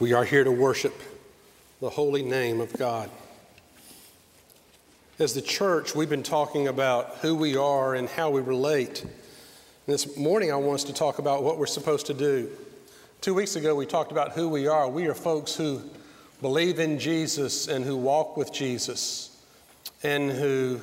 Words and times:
We 0.00 0.12
are 0.12 0.24
here 0.24 0.42
to 0.42 0.50
worship 0.50 0.92
the 1.80 1.88
holy 1.88 2.24
name 2.24 2.60
of 2.60 2.72
God. 2.72 3.08
As 5.20 5.34
the 5.34 5.40
church, 5.40 5.94
we've 5.94 6.10
been 6.10 6.24
talking 6.24 6.66
about 6.66 7.18
who 7.18 7.36
we 7.36 7.56
are 7.56 7.94
and 7.94 8.08
how 8.08 8.30
we 8.30 8.40
relate. 8.40 9.06
This 9.86 10.16
morning, 10.16 10.50
I 10.50 10.56
want 10.56 10.80
us 10.80 10.84
to 10.84 10.92
talk 10.92 11.20
about 11.20 11.44
what 11.44 11.58
we're 11.58 11.66
supposed 11.66 12.06
to 12.06 12.14
do. 12.14 12.50
Two 13.20 13.34
weeks 13.34 13.54
ago, 13.54 13.76
we 13.76 13.86
talked 13.86 14.10
about 14.10 14.32
who 14.32 14.48
we 14.48 14.66
are. 14.66 14.88
We 14.88 15.06
are 15.06 15.14
folks 15.14 15.54
who 15.54 15.80
believe 16.42 16.80
in 16.80 16.98
Jesus 16.98 17.68
and 17.68 17.84
who 17.84 17.96
walk 17.96 18.36
with 18.36 18.52
Jesus 18.52 19.40
and 20.02 20.28
who 20.28 20.80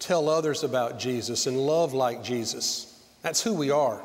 tell 0.00 0.28
others 0.28 0.64
about 0.64 0.98
Jesus 0.98 1.46
and 1.46 1.56
love 1.56 1.94
like 1.94 2.24
Jesus. 2.24 3.00
That's 3.22 3.40
who 3.40 3.54
we 3.54 3.70
are. 3.70 4.02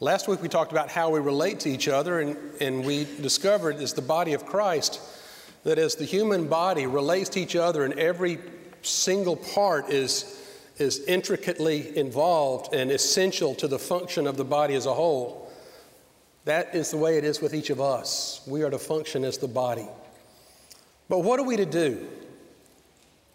Last 0.00 0.28
week 0.28 0.40
we 0.40 0.48
talked 0.48 0.70
about 0.70 0.90
how 0.90 1.10
we 1.10 1.18
relate 1.18 1.58
to 1.60 1.70
each 1.70 1.88
other, 1.88 2.20
and, 2.20 2.36
and 2.60 2.84
we 2.84 3.04
discovered 3.20 3.76
as 3.76 3.94
the 3.94 4.02
body 4.02 4.32
of 4.32 4.46
Christ 4.46 5.00
that 5.64 5.76
as 5.76 5.96
the 5.96 6.04
human 6.04 6.46
body 6.46 6.86
relates 6.86 7.30
to 7.30 7.40
each 7.40 7.56
other 7.56 7.84
and 7.84 7.92
every 7.94 8.38
single 8.82 9.34
part 9.34 9.90
is, 9.90 10.40
is 10.76 11.00
intricately 11.06 11.98
involved 11.98 12.72
and 12.72 12.92
essential 12.92 13.56
to 13.56 13.66
the 13.66 13.78
function 13.78 14.28
of 14.28 14.36
the 14.36 14.44
body 14.44 14.76
as 14.76 14.86
a 14.86 14.94
whole, 14.94 15.50
that 16.44 16.76
is 16.76 16.92
the 16.92 16.96
way 16.96 17.18
it 17.18 17.24
is 17.24 17.40
with 17.40 17.52
each 17.52 17.70
of 17.70 17.80
us. 17.80 18.40
We 18.46 18.62
are 18.62 18.70
to 18.70 18.78
function 18.78 19.24
as 19.24 19.38
the 19.38 19.48
body. 19.48 19.88
But 21.08 21.24
what 21.24 21.40
are 21.40 21.44
we 21.44 21.56
to 21.56 21.66
do? 21.66 22.06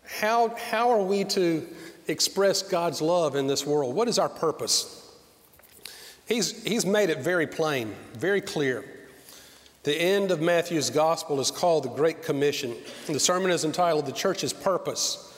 How, 0.06 0.56
how 0.56 0.92
are 0.92 1.04
we 1.04 1.26
to 1.26 1.68
express 2.08 2.62
God's 2.62 3.02
love 3.02 3.36
in 3.36 3.48
this 3.48 3.66
world? 3.66 3.94
What 3.94 4.08
is 4.08 4.18
our 4.18 4.30
purpose? 4.30 5.03
He's, 6.26 6.64
he's 6.64 6.86
made 6.86 7.10
it 7.10 7.20
very 7.20 7.48
plain, 7.48 7.96
very 8.14 8.42
clear. 8.42 8.86
The 9.84 9.96
end 9.96 10.32
of 10.32 10.40
Matthew's 10.42 10.90
gospel 10.90 11.42
is 11.42 11.52
called 11.52 11.84
the 11.84 11.90
Great 11.90 12.24
Commission. 12.24 12.74
The 13.08 13.20
sermon 13.20 13.52
is 13.52 13.66
entitled 13.66 14.06
The 14.06 14.14
Church's 14.14 14.54
Purpose. 14.54 15.30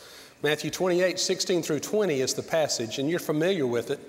Matthew 0.44 0.70
28, 0.70 1.20
16 1.20 1.64
through 1.64 1.80
20 1.80 2.22
is 2.22 2.36
the 2.36 2.44
passage, 2.44 3.00
and 3.00 3.10
you're 3.10 3.20
familiar 3.20 3.66
with 3.66 3.90
it. 3.90 4.00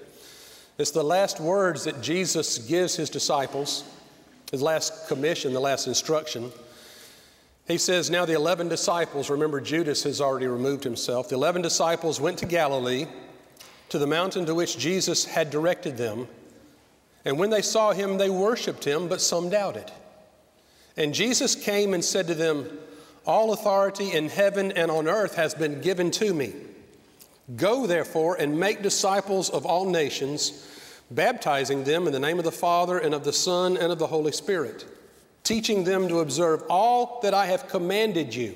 It's 0.77 0.91
the 0.91 1.03
last 1.03 1.41
words 1.41 1.85
that 1.85 2.03
Jesus 2.03 2.59
gives 2.59 2.95
his 2.95 3.09
disciples, 3.09 3.85
his 4.51 4.61
last 4.61 5.09
commission, 5.09 5.55
the 5.55 5.61
last 5.61 5.87
instruction. 5.87 6.53
He 7.67 7.79
says, 7.79 8.11
Now 8.11 8.27
the 8.27 8.35
11 8.35 8.69
disciples, 8.69 9.31
remember 9.31 9.63
Judas 9.63 10.03
has 10.03 10.21
already 10.21 10.47
removed 10.47 10.85
himself, 10.85 11.31
the 11.31 11.37
11 11.37 11.63
disciples 11.63 12.21
went 12.21 12.37
to 12.39 12.47
Galilee, 12.47 13.07
to 13.89 13.99
the 13.99 14.07
mountain 14.07 14.45
to 14.45 14.55
which 14.55 14.77
Jesus 14.77 15.25
had 15.25 15.49
directed 15.49 15.97
them. 15.97 16.29
And 17.27 17.41
when 17.41 17.51
they 17.51 17.61
saw 17.61 17.93
him, 17.93 18.19
they 18.19 18.31
worshiped 18.31 18.85
him, 18.85 19.09
but 19.09 19.21
some 19.21 19.51
doubted. 19.51 19.91
And 20.97 21.13
Jesus 21.13 21.57
came 21.57 21.93
and 21.93 22.03
said 22.03 22.29
to 22.29 22.35
them, 22.37 22.71
All 23.27 23.53
authority 23.53 24.13
in 24.13 24.29
heaven 24.29 24.71
and 24.71 24.93
on 24.93 25.09
earth 25.09 25.35
has 25.35 25.53
been 25.53 25.81
given 25.81 26.13
to 26.13 26.33
me. 26.33 26.55
Go 27.57 27.89
therefore 27.89 28.37
and 28.37 28.61
make 28.61 28.81
disciples 28.81 29.51
of 29.51 29.67
all 29.67 29.91
nations, 29.91 30.69
baptizing 31.11 31.83
them 31.83 32.07
in 32.07 32.13
the 32.13 32.21
name 32.21 32.39
of 32.39 32.45
the 32.45 32.53
Father 32.53 32.97
and 32.97 33.13
of 33.13 33.25
the 33.25 33.33
Son 33.33 33.77
and 33.77 33.91
of 33.91 33.99
the 33.99 34.07
Holy 34.07 34.33
Spirit, 34.33 34.85
teaching 35.43 35.83
them 35.83 36.07
to 36.07 36.21
observe 36.21 36.63
all 36.71 37.19
that 37.25 37.35
I 37.35 37.47
have 37.47 37.69
commanded 37.69 38.37
you. 38.37 38.55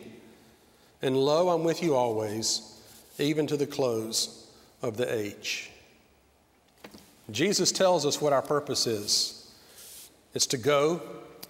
And 1.03 1.17
lo, 1.17 1.49
I'm 1.49 1.65
with 1.65 1.83
you 1.83 1.97
always, 1.97 2.81
even 3.19 3.49
to 3.49 3.57
the 3.57 3.67
close 3.67 4.49
of 4.81 4.97
the 4.97 5.13
age. 5.13 5.73
Jesus 7.31 7.73
tells 7.73 8.07
us 8.07 8.21
what 8.21 8.33
our 8.33 8.43
purpose 8.43 8.87
is 8.87 9.37
it's 10.33 10.47
to 10.47 10.59
go, 10.59 11.03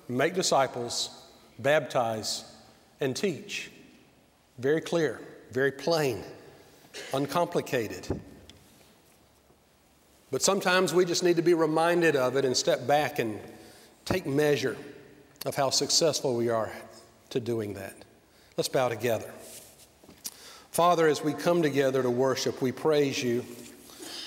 make 0.09 0.35
disciples, 0.35 1.11
baptize, 1.59 2.45
and 3.01 3.15
teach. 3.15 3.71
Very 4.59 4.81
clear, 4.81 5.21
very 5.53 5.73
plain, 5.73 6.23
uncomplicated. 7.13 8.09
But 10.31 10.43
sometimes 10.43 10.95
we 10.95 11.05
just 11.05 11.23
need 11.23 11.37
to 11.37 11.43
be 11.43 11.55
reminded 11.55 12.17
of 12.17 12.37
it 12.37 12.45
and 12.45 12.57
step 12.57 12.87
back 12.87 13.19
and 13.19 13.39
take 14.05 14.27
measure 14.27 14.77
of 15.45 15.57
how 15.57 15.71
successful 15.71 16.37
we 16.37 16.49
are 16.49 16.73
to 17.31 17.41
doing 17.41 17.75
that. 17.75 17.95
Let's 18.57 18.69
bow 18.69 18.89
together. 18.89 19.31
Father, 20.71 21.09
as 21.09 21.23
we 21.23 21.33
come 21.33 21.63
together 21.63 22.03
to 22.03 22.11
worship, 22.11 22.63
we 22.63 22.73
praise 22.73 23.23
you. 23.23 23.45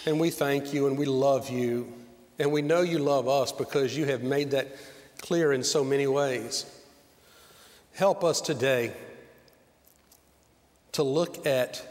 And 0.05 0.19
we 0.19 0.29
thank 0.29 0.73
you 0.73 0.87
and 0.87 0.97
we 0.97 1.05
love 1.05 1.49
you. 1.49 1.91
And 2.39 2.51
we 2.51 2.61
know 2.61 2.81
you 2.81 2.99
love 2.99 3.27
us 3.27 3.51
because 3.51 3.95
you 3.95 4.05
have 4.05 4.23
made 4.23 4.51
that 4.51 4.75
clear 5.21 5.53
in 5.53 5.63
so 5.63 5.83
many 5.83 6.07
ways. 6.07 6.65
Help 7.93 8.23
us 8.23 8.41
today 8.41 8.91
to 10.93 11.03
look 11.03 11.45
at 11.45 11.81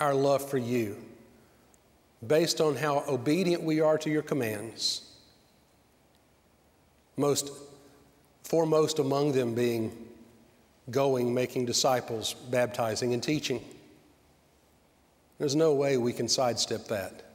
our 0.00 0.14
love 0.14 0.48
for 0.48 0.58
you 0.58 0.96
based 2.26 2.60
on 2.60 2.76
how 2.76 3.04
obedient 3.08 3.62
we 3.62 3.80
are 3.80 3.98
to 3.98 4.10
your 4.10 4.22
commands. 4.22 5.08
Most 7.16 7.50
foremost 8.44 8.98
among 8.98 9.32
them 9.32 9.54
being 9.54 9.96
going, 10.90 11.32
making 11.32 11.66
disciples, 11.66 12.34
baptizing, 12.34 13.14
and 13.14 13.22
teaching. 13.22 13.62
There's 15.38 15.56
no 15.56 15.74
way 15.74 15.96
we 15.96 16.12
can 16.12 16.28
sidestep 16.28 16.86
that. 16.88 17.31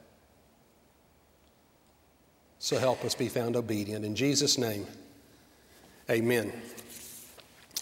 So 2.60 2.78
help 2.80 3.06
us 3.06 3.14
be 3.14 3.30
found 3.30 3.56
obedient. 3.56 4.04
In 4.04 4.16
Jesus' 4.16 4.58
name, 4.58 4.88
amen. 6.10 6.52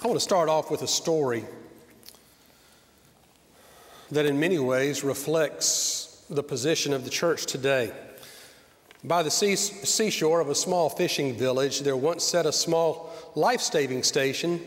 I 0.03 0.07
want 0.07 0.17
to 0.17 0.23
start 0.23 0.49
off 0.49 0.69
with 0.69 0.81
a 0.81 0.87
story 0.87 1.45
that 4.11 4.25
in 4.25 4.39
many 4.39 4.59
ways 4.59 5.03
reflects 5.03 6.23
the 6.29 6.43
position 6.43 6.93
of 6.93 7.05
the 7.05 7.09
church 7.09 7.45
today. 7.45 7.91
By 9.03 9.23
the 9.23 9.31
sea, 9.31 9.55
seashore 9.55 10.41
of 10.41 10.49
a 10.49 10.55
small 10.55 10.89
fishing 10.89 11.35
village, 11.35 11.81
there 11.81 11.95
once 11.95 12.23
sat 12.23 12.45
a 12.45 12.51
small 12.51 13.11
life 13.35 13.61
saving 13.61 14.03
station. 14.03 14.59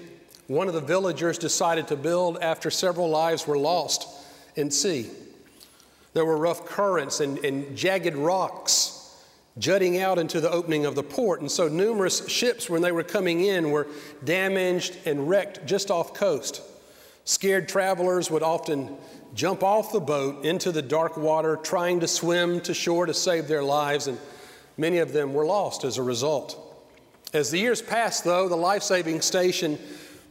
One 0.47 0.69
of 0.69 0.75
the 0.75 0.81
villagers 0.81 1.37
decided 1.37 1.89
to 1.89 1.97
build 1.97 2.39
after 2.41 2.71
several 2.71 3.09
lives 3.11 3.47
were 3.47 3.59
lost 3.59 4.09
in 4.57 4.71
sea. 4.71 5.11
There 6.15 6.25
were 6.25 6.37
rough 6.37 6.65
currents 6.65 7.21
and, 7.21 7.39
and 7.45 7.77
jagged 7.77 8.17
rocks 8.17 8.98
jutting 9.59 10.01
out 10.01 10.19
into 10.19 10.41
the 10.41 10.51
opening 10.51 10.87
of 10.87 10.95
the 10.95 11.03
port. 11.03 11.41
And 11.41 11.51
so 11.51 11.69
numerous 11.69 12.29
ships, 12.29 12.71
when 12.71 12.83
they 12.83 12.93
were 12.93 13.03
coming 13.03 13.45
in, 13.45 13.71
were 13.71 13.87
damaged 14.25 14.97
and 15.05 15.29
wrecked 15.29 15.67
just 15.67 15.91
off 15.91 16.15
coast. 16.15 16.63
Scared 17.25 17.69
travelers 17.69 18.31
would 18.31 18.43
often 18.43 18.97
jump 19.35 19.63
off 19.63 19.93
the 19.93 20.01
boat 20.01 20.45
into 20.45 20.73
the 20.73 20.83
dark 20.83 21.17
water, 21.17 21.57
trying 21.57 22.01
to 22.01 22.09
swim 22.09 22.61
to 22.63 22.73
shore 22.73 23.07
to 23.07 23.15
save 23.15 23.49
their 23.49 23.63
lives, 23.63 24.07
and 24.07 24.19
many 24.77 24.99
of 24.99 25.13
them 25.13 25.35
were 25.35 25.45
lost 25.45 25.85
as 25.85 25.99
a 25.99 26.03
result. 26.03 26.65
As 27.35 27.51
the 27.51 27.59
years 27.59 27.83
passed, 27.83 28.25
though, 28.25 28.49
the 28.49 28.57
life 28.57 28.83
saving 28.83 29.21
station 29.21 29.79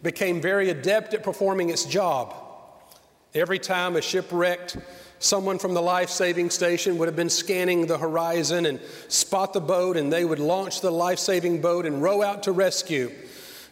became 0.01 0.41
very 0.41 0.69
adept 0.69 1.13
at 1.13 1.23
performing 1.23 1.69
its 1.69 1.85
job. 1.85 2.33
Every 3.35 3.59
time 3.59 3.95
a 3.95 4.01
ship 4.01 4.27
wrecked, 4.31 4.77
Someone 5.19 5.57
from 5.57 5.73
the 5.73 5.81
life 5.81 6.09
saving 6.09 6.49
station 6.51 6.97
would 6.97 7.07
have 7.07 7.15
been 7.15 7.29
scanning 7.29 7.87
the 7.87 7.97
horizon 7.97 8.65
and 8.65 8.79
spot 9.07 9.53
the 9.53 9.61
boat, 9.61 9.97
and 9.97 10.13
they 10.13 10.25
would 10.25 10.39
launch 10.39 10.81
the 10.81 10.91
life 10.91 11.19
saving 11.19 11.61
boat 11.61 11.85
and 11.85 12.01
row 12.01 12.21
out 12.21 12.43
to 12.43 12.51
rescue. 12.51 13.11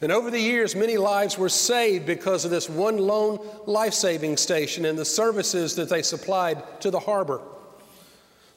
And 0.01 0.11
over 0.11 0.29
the 0.29 0.39
years, 0.39 0.75
many 0.75 0.97
lives 0.97 1.37
were 1.37 1.49
saved 1.49 2.05
because 2.05 2.45
of 2.45 2.51
this 2.51 2.69
one 2.69 2.97
lone 2.97 3.39
life 3.65 3.93
saving 3.93 4.37
station 4.37 4.85
and 4.85 4.97
the 4.97 5.05
services 5.05 5.75
that 5.75 5.89
they 5.89 6.01
supplied 6.01 6.63
to 6.81 6.91
the 6.91 6.99
harbor. 6.99 7.41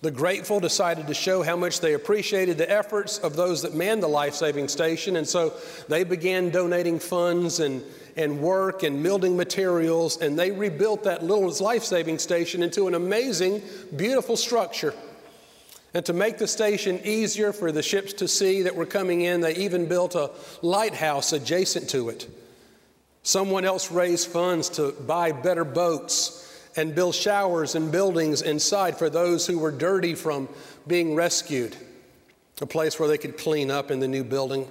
The 0.00 0.10
grateful 0.12 0.60
decided 0.60 1.08
to 1.08 1.14
show 1.14 1.42
how 1.42 1.56
much 1.56 1.80
they 1.80 1.94
appreciated 1.94 2.56
the 2.56 2.70
efforts 2.70 3.18
of 3.18 3.34
those 3.34 3.62
that 3.62 3.74
manned 3.74 4.00
the 4.00 4.08
life 4.08 4.34
saving 4.34 4.68
station, 4.68 5.16
and 5.16 5.26
so 5.26 5.54
they 5.88 6.04
began 6.04 6.50
donating 6.50 7.00
funds 7.00 7.58
and, 7.58 7.82
and 8.16 8.40
work 8.40 8.84
and 8.84 9.02
building 9.02 9.36
materials, 9.36 10.20
and 10.20 10.38
they 10.38 10.52
rebuilt 10.52 11.02
that 11.02 11.24
little 11.24 11.52
life 11.64 11.82
saving 11.82 12.20
station 12.20 12.62
into 12.62 12.86
an 12.86 12.94
amazing, 12.94 13.60
beautiful 13.96 14.36
structure. 14.36 14.94
And 15.94 16.06
to 16.06 16.12
make 16.12 16.38
the 16.38 16.46
station 16.46 17.00
easier 17.02 17.52
for 17.52 17.72
the 17.72 17.82
ships 17.82 18.12
to 18.14 18.28
see 18.28 18.62
that 18.62 18.76
were 18.76 18.86
coming 18.86 19.22
in, 19.22 19.40
they 19.40 19.56
even 19.56 19.86
built 19.86 20.14
a 20.14 20.30
lighthouse 20.62 21.32
adjacent 21.32 21.90
to 21.90 22.10
it. 22.10 22.28
Someone 23.24 23.64
else 23.64 23.90
raised 23.90 24.28
funds 24.28 24.68
to 24.70 24.92
buy 24.92 25.32
better 25.32 25.64
boats 25.64 26.47
and 26.78 26.94
build 26.94 27.12
showers 27.12 27.74
and 27.74 27.90
buildings 27.90 28.40
inside 28.40 28.96
for 28.96 29.10
those 29.10 29.46
who 29.46 29.58
were 29.58 29.72
dirty 29.72 30.14
from 30.14 30.48
being 30.86 31.16
rescued, 31.16 31.76
a 32.60 32.66
place 32.66 33.00
where 33.00 33.08
they 33.08 33.18
could 33.18 33.36
clean 33.36 33.68
up 33.68 33.90
in 33.90 33.98
the 33.98 34.06
new 34.06 34.22
building. 34.22 34.66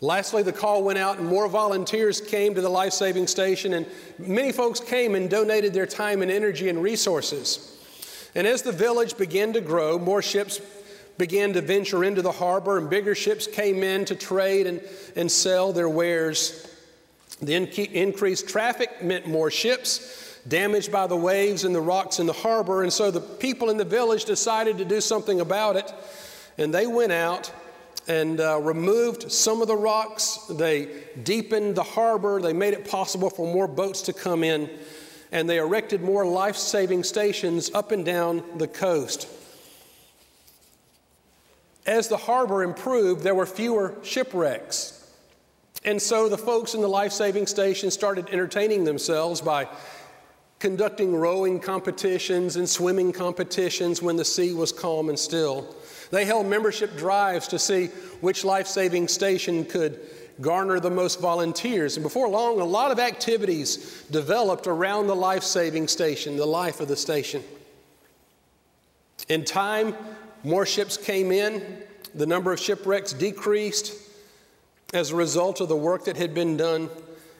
Lastly, 0.00 0.42
the 0.42 0.52
call 0.52 0.82
went 0.82 0.98
out, 0.98 1.18
and 1.18 1.28
more 1.28 1.46
volunteers 1.46 2.20
came 2.20 2.54
to 2.54 2.62
the 2.62 2.68
life 2.68 2.94
saving 2.94 3.26
station, 3.26 3.74
and 3.74 3.86
many 4.18 4.52
folks 4.52 4.80
came 4.80 5.14
and 5.14 5.28
donated 5.28 5.74
their 5.74 5.86
time 5.86 6.22
and 6.22 6.30
energy 6.30 6.70
and 6.70 6.82
resources. 6.82 7.76
And 8.34 8.46
as 8.46 8.62
the 8.62 8.72
village 8.72 9.16
began 9.18 9.52
to 9.52 9.60
grow, 9.60 9.98
more 9.98 10.22
ships 10.22 10.60
began 11.18 11.52
to 11.52 11.60
venture 11.60 12.04
into 12.04 12.22
the 12.22 12.32
harbor, 12.32 12.78
and 12.78 12.88
bigger 12.88 13.14
ships 13.14 13.46
came 13.46 13.82
in 13.82 14.06
to 14.06 14.14
trade 14.14 14.66
and, 14.66 14.80
and 15.14 15.30
sell 15.30 15.74
their 15.74 15.88
wares. 15.90 16.74
The 17.42 17.54
in- 17.54 17.66
increased 17.66 18.48
traffic 18.48 19.02
meant 19.02 19.26
more 19.26 19.50
ships 19.50 20.27
damaged 20.48 20.90
by 20.90 21.06
the 21.06 21.16
waves 21.16 21.64
and 21.64 21.74
the 21.74 21.80
rocks 21.80 22.18
in 22.18 22.26
the 22.26 22.32
harbor, 22.32 22.82
and 22.82 22.92
so 22.92 23.10
the 23.10 23.20
people 23.20 23.70
in 23.70 23.76
the 23.76 23.84
village 23.84 24.24
decided 24.24 24.78
to 24.78 24.84
do 24.84 25.00
something 25.00 25.40
about 25.40 25.76
it, 25.76 25.92
and 26.56 26.74
they 26.74 26.86
went 26.86 27.12
out 27.12 27.52
and 28.08 28.40
uh, 28.40 28.58
removed 28.58 29.30
some 29.30 29.60
of 29.60 29.68
the 29.68 29.76
rocks. 29.76 30.38
They 30.48 30.88
deepened 31.22 31.76
the 31.76 31.82
harbor. 31.82 32.40
They 32.40 32.54
made 32.54 32.72
it 32.72 32.88
possible 32.88 33.28
for 33.28 33.52
more 33.52 33.68
boats 33.68 34.02
to 34.02 34.14
come 34.14 34.42
in. 34.42 34.70
And 35.30 35.48
they 35.48 35.58
erected 35.58 36.00
more 36.00 36.24
life 36.24 36.56
saving 36.56 37.04
stations 37.04 37.70
up 37.74 37.92
and 37.92 38.04
down 38.04 38.42
the 38.56 38.66
coast. 38.66 39.28
As 41.84 42.08
the 42.08 42.16
harbor 42.16 42.62
improved, 42.62 43.22
there 43.22 43.34
were 43.34 43.46
fewer 43.46 43.94
shipwrecks. 44.02 44.94
And 45.84 46.00
so 46.00 46.30
the 46.30 46.38
folks 46.38 46.72
in 46.74 46.80
the 46.80 46.88
life 46.88 47.12
saving 47.12 47.46
station 47.46 47.90
started 47.90 48.30
entertaining 48.30 48.84
themselves 48.84 49.42
by 49.42 49.68
conducting 50.58 51.14
rowing 51.14 51.60
competitions 51.60 52.56
and 52.56 52.68
swimming 52.68 53.12
competitions 53.12 54.02
when 54.02 54.16
the 54.16 54.24
sea 54.24 54.52
was 54.52 54.72
calm 54.72 55.08
and 55.08 55.18
still. 55.18 55.74
They 56.10 56.24
held 56.24 56.46
membership 56.46 56.96
drives 56.96 57.48
to 57.48 57.58
see 57.58 57.86
which 58.20 58.44
life 58.44 58.66
saving 58.66 59.08
station 59.08 59.64
could 59.64 60.00
garner 60.40 60.80
the 60.80 60.90
most 60.90 61.20
volunteers. 61.20 61.96
And 61.96 62.02
before 62.02 62.28
long, 62.28 62.60
a 62.60 62.64
lot 62.64 62.90
of 62.90 62.98
activities 62.98 64.04
developed 64.10 64.66
around 64.66 65.06
the 65.06 65.16
life 65.16 65.42
saving 65.42 65.88
station, 65.88 66.36
the 66.36 66.46
life 66.46 66.80
of 66.80 66.88
the 66.88 66.96
station. 66.96 67.42
In 69.28 69.44
time, 69.44 69.94
more 70.44 70.64
ships 70.64 70.96
came 70.96 71.32
in, 71.32 71.82
the 72.14 72.26
number 72.26 72.52
of 72.52 72.60
shipwrecks 72.60 73.12
decreased 73.12 73.94
as 74.94 75.10
a 75.10 75.16
result 75.16 75.60
of 75.60 75.68
the 75.68 75.76
work 75.76 76.04
that 76.04 76.16
had 76.16 76.34
been 76.34 76.56
done. 76.56 76.88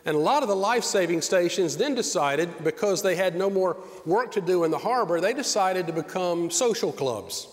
And 0.08 0.16
a 0.16 0.20
lot 0.20 0.42
of 0.42 0.48
the 0.48 0.56
life 0.56 0.84
saving 0.84 1.20
stations 1.20 1.76
then 1.76 1.94
decided, 1.94 2.64
because 2.64 3.02
they 3.02 3.14
had 3.14 3.36
no 3.36 3.50
more 3.50 3.76
work 4.06 4.32
to 4.32 4.40
do 4.40 4.64
in 4.64 4.70
the 4.70 4.78
harbor, 4.78 5.20
they 5.20 5.34
decided 5.34 5.86
to 5.86 5.92
become 5.92 6.50
social 6.50 6.90
clubs 6.90 7.46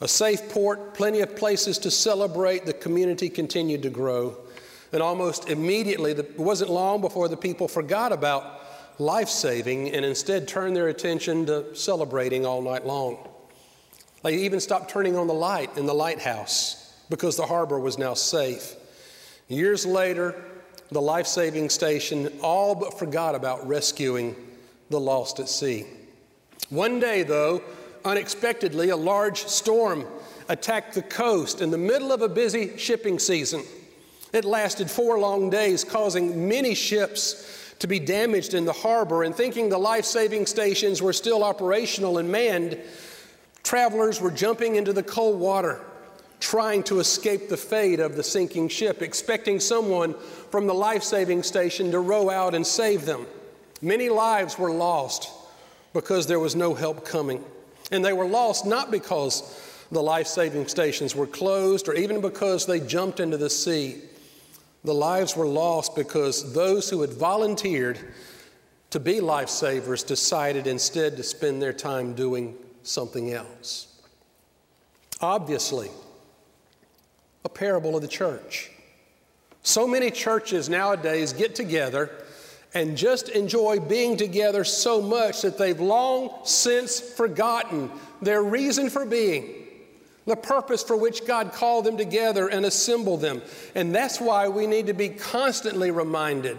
a 0.00 0.08
safe 0.08 0.48
port, 0.48 0.92
plenty 0.94 1.20
of 1.20 1.36
places 1.36 1.78
to 1.78 1.88
celebrate. 1.88 2.66
The 2.66 2.72
community 2.72 3.28
continued 3.28 3.84
to 3.84 3.90
grow. 3.90 4.36
And 4.92 5.00
almost 5.00 5.48
immediately, 5.50 6.10
it 6.10 6.36
wasn't 6.36 6.72
long 6.72 7.00
before 7.00 7.28
the 7.28 7.36
people 7.36 7.68
forgot 7.68 8.10
about 8.10 8.64
life 8.98 9.28
saving 9.28 9.92
and 9.92 10.04
instead 10.04 10.48
turned 10.48 10.74
their 10.74 10.88
attention 10.88 11.46
to 11.46 11.76
celebrating 11.76 12.44
all 12.44 12.60
night 12.60 12.84
long. 12.84 13.28
They 14.24 14.34
even 14.38 14.58
stopped 14.58 14.90
turning 14.90 15.16
on 15.16 15.28
the 15.28 15.34
light 15.34 15.78
in 15.78 15.86
the 15.86 15.94
lighthouse 15.94 16.92
because 17.08 17.36
the 17.36 17.46
harbor 17.46 17.78
was 17.78 17.98
now 17.98 18.14
safe. 18.14 18.74
Years 19.46 19.86
later, 19.86 20.42
the 20.92 21.00
life 21.00 21.26
saving 21.26 21.70
station 21.70 22.30
all 22.42 22.74
but 22.74 22.98
forgot 22.98 23.34
about 23.34 23.66
rescuing 23.66 24.36
the 24.90 25.00
lost 25.00 25.40
at 25.40 25.48
sea. 25.48 25.86
One 26.70 27.00
day, 27.00 27.22
though, 27.22 27.62
unexpectedly, 28.04 28.90
a 28.90 28.96
large 28.96 29.44
storm 29.46 30.06
attacked 30.48 30.94
the 30.94 31.02
coast 31.02 31.60
in 31.60 31.70
the 31.70 31.78
middle 31.78 32.12
of 32.12 32.22
a 32.22 32.28
busy 32.28 32.76
shipping 32.76 33.18
season. 33.18 33.62
It 34.32 34.44
lasted 34.44 34.90
four 34.90 35.18
long 35.18 35.50
days, 35.50 35.84
causing 35.84 36.48
many 36.48 36.74
ships 36.74 37.74
to 37.78 37.86
be 37.86 37.98
damaged 37.98 38.54
in 38.54 38.64
the 38.64 38.72
harbor. 38.72 39.22
And 39.24 39.34
thinking 39.34 39.68
the 39.68 39.78
life 39.78 40.04
saving 40.04 40.46
stations 40.46 41.02
were 41.02 41.12
still 41.12 41.44
operational 41.44 42.18
and 42.18 42.30
manned, 42.30 42.78
travelers 43.62 44.20
were 44.20 44.30
jumping 44.30 44.76
into 44.76 44.92
the 44.92 45.02
cold 45.02 45.38
water, 45.38 45.80
trying 46.42 46.82
to 46.82 46.98
escape 46.98 47.48
the 47.48 47.56
fate 47.56 48.00
of 48.00 48.16
the 48.16 48.22
sinking 48.22 48.68
ship, 48.68 49.00
expecting 49.00 49.60
someone 49.60 50.12
from 50.50 50.66
the 50.66 50.74
life 50.74 51.04
saving 51.04 51.42
station 51.42 51.92
to 51.92 52.00
row 52.00 52.28
out 52.28 52.52
and 52.52 52.66
save 52.66 53.06
them. 53.06 53.24
Many 53.80 54.08
lives 54.08 54.58
were 54.58 54.72
lost 54.72 55.30
because 55.94 56.26
there 56.26 56.40
was 56.40 56.56
no 56.56 56.74
help 56.74 57.04
coming. 57.04 57.44
And 57.92 58.04
they 58.04 58.12
were 58.12 58.26
lost 58.26 58.66
not 58.66 58.90
because 58.90 59.86
the 59.92 60.02
life 60.02 60.26
saving 60.26 60.66
stations 60.66 61.14
were 61.14 61.28
closed 61.28 61.88
or 61.88 61.94
even 61.94 62.20
because 62.20 62.66
they 62.66 62.80
jumped 62.80 63.20
into 63.20 63.36
the 63.36 63.50
sea. 63.50 64.00
The 64.82 64.94
lives 64.94 65.36
were 65.36 65.46
lost 65.46 65.94
because 65.94 66.52
those 66.52 66.90
who 66.90 67.02
had 67.02 67.12
volunteered 67.12 68.00
to 68.90 68.98
be 68.98 69.20
lifesavers 69.20 70.04
decided 70.04 70.66
instead 70.66 71.16
to 71.16 71.22
spend 71.22 71.62
their 71.62 71.72
time 71.72 72.14
doing 72.14 72.56
something 72.82 73.32
else. 73.32 74.02
Obviously, 75.20 75.88
a 77.44 77.48
parable 77.48 77.96
of 77.96 78.02
the 78.02 78.08
church. 78.08 78.70
So 79.62 79.86
many 79.86 80.10
churches 80.10 80.68
nowadays 80.68 81.32
get 81.32 81.54
together 81.54 82.10
and 82.74 82.96
just 82.96 83.28
enjoy 83.28 83.78
being 83.80 84.16
together 84.16 84.64
so 84.64 85.00
much 85.00 85.42
that 85.42 85.58
they've 85.58 85.78
long 85.78 86.30
since 86.44 87.00
forgotten 87.00 87.90
their 88.22 88.42
reason 88.42 88.88
for 88.88 89.04
being, 89.04 89.66
the 90.26 90.36
purpose 90.36 90.82
for 90.82 90.96
which 90.96 91.26
God 91.26 91.52
called 91.52 91.84
them 91.84 91.96
together 91.96 92.48
and 92.48 92.64
assembled 92.64 93.20
them. 93.20 93.42
And 93.74 93.94
that's 93.94 94.20
why 94.20 94.48
we 94.48 94.66
need 94.66 94.86
to 94.86 94.94
be 94.94 95.10
constantly 95.10 95.90
reminded 95.90 96.58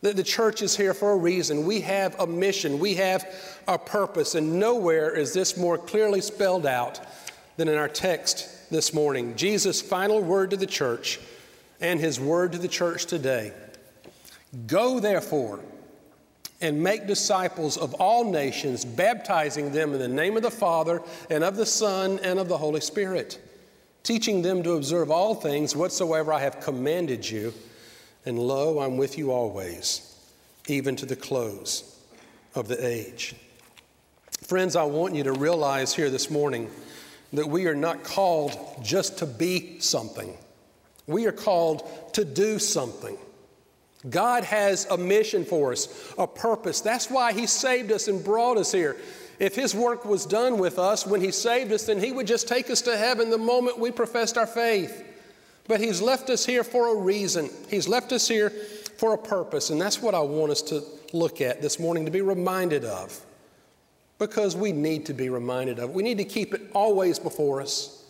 that 0.00 0.16
the 0.16 0.24
church 0.24 0.62
is 0.62 0.76
here 0.76 0.94
for 0.94 1.12
a 1.12 1.16
reason. 1.16 1.64
We 1.64 1.80
have 1.82 2.18
a 2.18 2.26
mission, 2.26 2.80
we 2.80 2.94
have 2.94 3.24
a 3.68 3.78
purpose, 3.78 4.34
and 4.34 4.58
nowhere 4.58 5.14
is 5.14 5.32
this 5.32 5.56
more 5.56 5.78
clearly 5.78 6.20
spelled 6.20 6.66
out 6.66 7.00
than 7.56 7.68
in 7.68 7.76
our 7.76 7.88
text 7.88 8.48
this 8.72 8.92
morning. 8.92 9.36
Jesus' 9.36 9.80
final 9.80 10.20
word 10.20 10.50
to 10.50 10.56
the 10.56 10.66
church 10.66 11.20
and 11.80 12.00
his 12.00 12.18
word 12.18 12.52
to 12.52 12.58
the 12.58 12.68
church 12.68 13.06
today. 13.06 13.52
Go 14.66 14.98
therefore 14.98 15.60
and 16.60 16.82
make 16.82 17.06
disciples 17.06 17.76
of 17.76 17.94
all 17.94 18.30
nations, 18.30 18.84
baptizing 18.84 19.72
them 19.72 19.92
in 19.92 19.98
the 19.98 20.08
name 20.08 20.36
of 20.36 20.42
the 20.42 20.50
Father 20.50 21.02
and 21.28 21.44
of 21.44 21.56
the 21.56 21.66
Son 21.66 22.18
and 22.22 22.38
of 22.38 22.48
the 22.48 22.56
Holy 22.56 22.80
Spirit, 22.80 23.38
teaching 24.02 24.42
them 24.42 24.62
to 24.62 24.72
observe 24.72 25.10
all 25.10 25.34
things 25.34 25.76
whatsoever 25.76 26.32
I 26.32 26.40
have 26.40 26.60
commanded 26.60 27.28
you. 27.28 27.52
And 28.24 28.38
lo, 28.38 28.78
I'm 28.78 28.96
with 28.96 29.18
you 29.18 29.32
always, 29.32 30.16
even 30.68 30.96
to 30.96 31.06
the 31.06 31.16
close 31.16 32.00
of 32.54 32.68
the 32.68 32.86
age. 32.86 33.34
Friends, 34.42 34.76
I 34.76 34.84
want 34.84 35.14
you 35.14 35.24
to 35.24 35.32
realize 35.32 35.94
here 35.94 36.10
this 36.10 36.30
morning 36.30 36.70
that 37.32 37.48
we 37.48 37.66
are 37.66 37.74
not 37.74 38.04
called 38.04 38.58
just 38.82 39.18
to 39.18 39.26
be 39.26 39.80
something, 39.80 40.36
we 41.06 41.26
are 41.26 41.32
called 41.32 41.88
to 42.14 42.24
do 42.24 42.58
something. 42.58 43.16
God 44.10 44.42
has 44.44 44.86
a 44.86 44.96
mission 44.96 45.44
for 45.44 45.72
us, 45.72 46.12
a 46.18 46.26
purpose. 46.26 46.80
That's 46.80 47.08
why 47.08 47.32
He 47.32 47.46
saved 47.46 47.92
us 47.92 48.08
and 48.08 48.22
brought 48.22 48.56
us 48.56 48.72
here. 48.72 48.96
If 49.38 49.54
His 49.54 49.74
work 49.74 50.04
was 50.04 50.26
done 50.26 50.58
with 50.58 50.78
us 50.78 51.06
when 51.06 51.20
He 51.20 51.30
saved 51.30 51.72
us, 51.72 51.86
then 51.86 52.00
He 52.00 52.12
would 52.12 52.26
just 52.26 52.48
take 52.48 52.68
us 52.68 52.82
to 52.82 52.96
heaven 52.96 53.30
the 53.30 53.38
moment 53.38 53.78
we 53.78 53.90
professed 53.90 54.36
our 54.36 54.46
faith. 54.46 55.04
But 55.68 55.80
He's 55.80 56.02
left 56.02 56.30
us 56.30 56.44
here 56.44 56.64
for 56.64 56.96
a 56.96 57.00
reason, 57.00 57.48
He's 57.68 57.88
left 57.88 58.12
us 58.12 58.26
here 58.26 58.50
for 58.50 59.14
a 59.14 59.18
purpose. 59.18 59.70
And 59.70 59.80
that's 59.80 60.02
what 60.02 60.14
I 60.14 60.20
want 60.20 60.52
us 60.52 60.62
to 60.62 60.82
look 61.12 61.40
at 61.40 61.62
this 61.62 61.78
morning, 61.78 62.04
to 62.04 62.10
be 62.10 62.22
reminded 62.22 62.84
of. 62.84 63.20
Because 64.18 64.54
we 64.54 64.72
need 64.72 65.06
to 65.06 65.14
be 65.14 65.28
reminded 65.28 65.78
of. 65.78 65.90
It. 65.90 65.96
We 65.96 66.02
need 66.02 66.18
to 66.18 66.24
keep 66.24 66.54
it 66.54 66.62
always 66.74 67.18
before 67.18 67.60
us, 67.60 68.04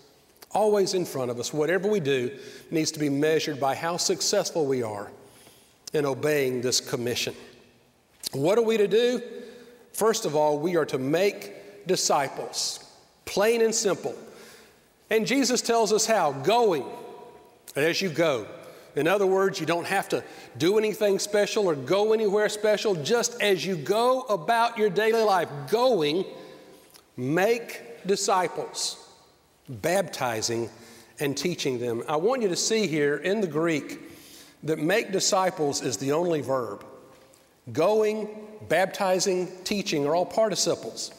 always 0.50 0.94
in 0.94 1.04
front 1.04 1.30
of 1.30 1.40
us. 1.40 1.52
Whatever 1.52 1.88
we 1.88 2.00
do 2.00 2.36
needs 2.70 2.90
to 2.92 2.98
be 2.98 3.08
measured 3.08 3.58
by 3.58 3.74
how 3.74 3.96
successful 3.96 4.66
we 4.66 4.82
are 4.82 5.10
in 5.92 6.04
obeying 6.04 6.60
this 6.60 6.80
commission. 6.80 7.34
What 8.32 8.58
are 8.58 8.62
we 8.62 8.76
to 8.76 8.88
do? 8.88 9.22
First 9.92 10.24
of 10.24 10.34
all, 10.34 10.58
we 10.58 10.76
are 10.76 10.86
to 10.86 10.98
make 10.98 11.86
disciples, 11.86 12.84
plain 13.24 13.60
and 13.60 13.74
simple. 13.74 14.14
And 15.10 15.26
Jesus 15.26 15.60
tells 15.60 15.92
us 15.92 16.06
how 16.06 16.32
going 16.32 16.84
as 17.76 18.00
you 18.00 18.08
go. 18.08 18.46
In 18.94 19.08
other 19.08 19.26
words, 19.26 19.58
you 19.58 19.66
don't 19.66 19.86
have 19.86 20.08
to 20.10 20.22
do 20.58 20.78
anything 20.78 21.18
special 21.18 21.66
or 21.66 21.74
go 21.74 22.12
anywhere 22.12 22.48
special. 22.48 22.94
Just 22.94 23.40
as 23.40 23.64
you 23.64 23.76
go 23.76 24.22
about 24.22 24.76
your 24.76 24.90
daily 24.90 25.22
life, 25.22 25.48
going, 25.70 26.24
make 27.16 28.06
disciples, 28.06 28.98
baptizing 29.68 30.68
and 31.20 31.36
teaching 31.36 31.78
them. 31.78 32.02
I 32.08 32.16
want 32.16 32.42
you 32.42 32.48
to 32.48 32.56
see 32.56 32.86
here 32.86 33.16
in 33.16 33.40
the 33.40 33.46
Greek 33.46 34.00
that 34.64 34.78
make 34.78 35.12
disciples 35.12 35.82
is 35.82 35.96
the 35.96 36.12
only 36.12 36.40
verb. 36.40 36.84
Going, 37.72 38.28
baptizing, 38.68 39.48
teaching 39.64 40.06
are 40.06 40.14
all 40.14 40.26
participles, 40.26 41.12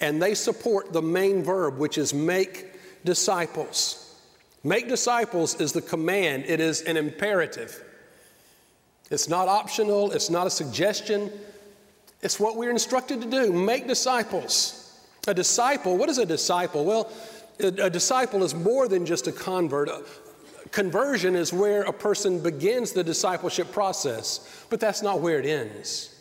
and 0.00 0.20
they 0.20 0.34
support 0.34 0.92
the 0.92 1.02
main 1.02 1.42
verb, 1.42 1.78
which 1.78 1.98
is 1.98 2.14
make 2.14 2.66
disciples. 3.04 4.09
Make 4.62 4.88
disciples 4.88 5.60
is 5.60 5.72
the 5.72 5.82
command, 5.82 6.44
it 6.46 6.60
is 6.60 6.82
an 6.82 6.96
imperative. 6.96 7.82
It's 9.10 9.28
not 9.28 9.48
optional, 9.48 10.12
it's 10.12 10.30
not 10.30 10.46
a 10.46 10.50
suggestion, 10.50 11.30
it's 12.22 12.38
what 12.38 12.56
we're 12.56 12.70
instructed 12.70 13.22
to 13.22 13.30
do. 13.30 13.52
Make 13.52 13.86
disciples. 13.86 14.76
A 15.26 15.34
disciple, 15.34 15.96
what 15.96 16.08
is 16.08 16.18
a 16.18 16.26
disciple? 16.26 16.84
Well, 16.84 17.10
A, 17.58 17.90
disciple 17.90 18.42
is 18.42 18.54
more 18.54 18.88
than 18.88 19.04
just 19.04 19.26
a 19.26 19.32
convert. 19.32 19.90
Conversion 20.70 21.34
is 21.34 21.52
where 21.52 21.82
a 21.82 21.92
person 21.92 22.42
begins 22.42 22.92
the 22.92 23.02
discipleship 23.02 23.72
process, 23.72 24.64
but 24.70 24.80
that's 24.80 25.02
not 25.02 25.20
where 25.20 25.40
it 25.40 25.46
ends. 25.46 26.14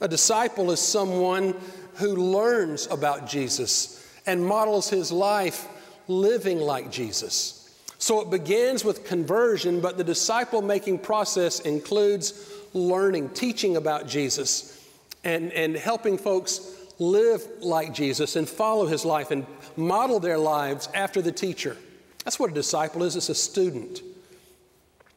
A 0.00 0.08
disciple 0.08 0.70
is 0.70 0.80
someone 0.80 1.54
who 1.94 2.14
learns 2.14 2.86
about 2.86 3.26
Jesus 3.26 4.06
and 4.26 4.44
models 4.44 4.88
his 4.88 5.10
life 5.10 5.66
living 6.06 6.58
like 6.58 6.90
Jesus. 6.92 7.57
So 7.98 8.20
it 8.20 8.30
begins 8.30 8.84
with 8.84 9.04
conversion, 9.04 9.80
but 9.80 9.98
the 9.98 10.04
disciple 10.04 10.62
making 10.62 11.00
process 11.00 11.60
includes 11.60 12.52
learning, 12.72 13.30
teaching 13.30 13.76
about 13.76 14.06
Jesus, 14.06 14.86
and, 15.24 15.52
and 15.52 15.76
helping 15.76 16.16
folks 16.16 16.76
live 17.00 17.44
like 17.60 17.92
Jesus 17.92 18.36
and 18.36 18.48
follow 18.48 18.86
his 18.86 19.04
life 19.04 19.32
and 19.32 19.44
model 19.76 20.20
their 20.20 20.38
lives 20.38 20.88
after 20.94 21.20
the 21.20 21.32
teacher. 21.32 21.76
That's 22.24 22.38
what 22.38 22.50
a 22.50 22.54
disciple 22.54 23.02
is 23.02 23.16
it's 23.16 23.28
a 23.30 23.34
student. 23.34 24.02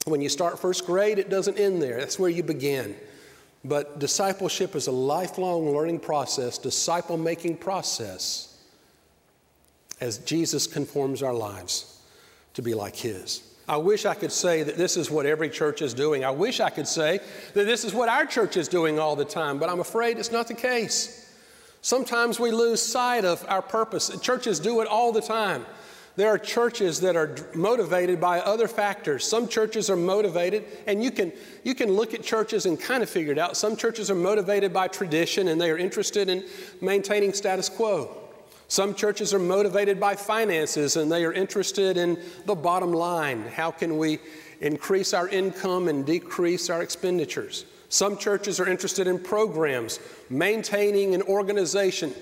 When 0.06 0.22
you 0.22 0.30
start 0.30 0.58
first 0.58 0.88
grade, 0.88 1.20
it 1.20 1.30
doesn't 1.30 1.60
end 1.60 1.82
there, 1.82 2.00
that's 2.00 2.18
where 2.18 2.30
you 2.30 2.42
begin. 2.42 2.96
But 3.64 4.00
discipleship 4.00 4.76
is 4.76 4.88
a 4.88 4.92
lifelong 4.92 5.70
learning 5.72 6.00
process, 6.00 6.58
disciple 6.58 7.18
making 7.18 7.58
process, 7.58 8.60
as 10.00 10.18
Jesus 10.18 10.66
conforms 10.66 11.22
our 11.22 11.34
lives 11.34 12.01
to 12.54 12.62
be 12.62 12.74
like 12.74 12.96
His. 12.96 13.44
I 13.68 13.78
wish 13.78 14.06
I 14.06 14.14
could 14.14 14.32
say 14.32 14.64
that 14.64 14.76
this 14.76 14.98
is 14.98 15.10
what 15.10 15.26
every 15.26 15.50
church 15.50 15.82
is 15.82 15.94
doing. 15.94 16.26
I 16.26 16.32
wish 16.32 16.60
I 16.60 16.70
could 16.70 16.88
say 16.88 17.20
that 17.54 17.66
this 17.66 17.86
is 17.86 17.94
what 17.94 18.10
our 18.10 18.26
church 18.26 18.58
is 18.58 18.68
doing 18.68 19.00
all 19.00 19.16
the 19.16 19.26
time, 19.26 19.60
but 19.60 19.70
I'm 19.70 19.80
afraid 19.80 20.18
it's 20.18 20.32
not 20.32 20.48
the 20.48 20.54
case. 20.54 21.34
Sometimes 21.82 22.40
we 22.40 22.52
lose 22.52 22.82
sight 22.82 23.24
of 23.24 23.46
our 23.48 23.62
purpose. 23.62 24.10
Churches 24.20 24.60
do 24.60 24.82
it 24.82 24.88
all 24.88 25.12
the 25.12 25.22
time. 25.22 25.66
There 26.18 26.30
are 26.30 26.38
churches 26.38 27.00
that 27.02 27.16
are 27.16 27.36
motivated 27.56 28.20
by 28.20 28.42
other 28.42 28.68
factors. 28.68 29.26
Some 29.26 29.48
churches 29.48 29.90
are 29.90 29.96
motivated, 29.96 30.66
and 30.86 31.02
you 31.02 31.10
can, 31.10 31.32
you 31.64 31.74
can 31.74 31.94
look 31.94 32.14
at 32.14 32.22
churches 32.22 32.66
and 32.66 32.80
kind 32.80 33.02
of 33.02 33.10
figure 33.10 33.32
it 33.32 33.38
out. 33.38 33.56
Some 33.56 33.78
churches 33.78 34.12
are 34.12 34.16
motivated 34.16 34.74
by 34.74 34.90
tradition 34.90 35.48
and 35.48 35.60
they 35.60 35.72
are 35.72 35.78
interested 35.78 36.28
in 36.28 36.44
maintaining 36.82 37.34
status 37.34 37.70
quo. 37.70 38.21
Some 38.72 38.96
churches 38.96 39.34
are 39.34 39.40
motivated 39.40 40.00
by 40.00 40.16
finances 40.16 40.96
and 40.96 41.12
they 41.12 41.26
are 41.26 41.34
interested 41.34 41.98
in 41.98 42.18
the 42.46 42.56
bottom 42.56 42.94
line. 42.94 43.42
How 43.42 43.70
can 43.70 43.98
we 43.98 44.20
increase 44.62 45.14
our 45.14 45.28
income 45.28 45.90
and 45.90 46.06
decrease 46.06 46.70
our 46.70 46.82
expenditures? 46.82 47.66
Some 47.90 48.16
churches 48.16 48.62
are 48.62 48.70
interested 48.70 49.08
in 49.08 49.20
programs, 49.20 50.00
maintaining 50.30 51.14
an 51.14 51.22
organization, 51.24 52.14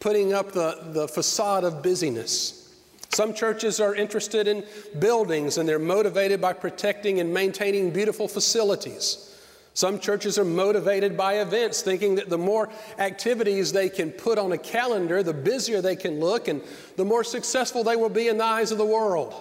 putting 0.00 0.32
up 0.32 0.50
the, 0.50 0.76
the 0.86 1.06
facade 1.06 1.62
of 1.62 1.84
busyness. 1.84 2.74
Some 3.10 3.32
churches 3.32 3.78
are 3.78 3.94
interested 3.94 4.48
in 4.48 4.64
buildings 4.98 5.56
and 5.56 5.68
they're 5.68 5.78
motivated 5.78 6.40
by 6.40 6.54
protecting 6.54 7.20
and 7.20 7.32
maintaining 7.32 7.92
beautiful 7.92 8.26
facilities. 8.26 9.35
Some 9.76 10.00
churches 10.00 10.38
are 10.38 10.44
motivated 10.44 11.18
by 11.18 11.40
events, 11.40 11.82
thinking 11.82 12.14
that 12.14 12.30
the 12.30 12.38
more 12.38 12.70
activities 12.96 13.72
they 13.72 13.90
can 13.90 14.10
put 14.10 14.38
on 14.38 14.52
a 14.52 14.56
calendar, 14.56 15.22
the 15.22 15.34
busier 15.34 15.82
they 15.82 15.96
can 15.96 16.18
look 16.18 16.48
and 16.48 16.62
the 16.96 17.04
more 17.04 17.22
successful 17.22 17.84
they 17.84 17.94
will 17.94 18.08
be 18.08 18.28
in 18.28 18.38
the 18.38 18.44
eyes 18.44 18.72
of 18.72 18.78
the 18.78 18.86
world. 18.86 19.34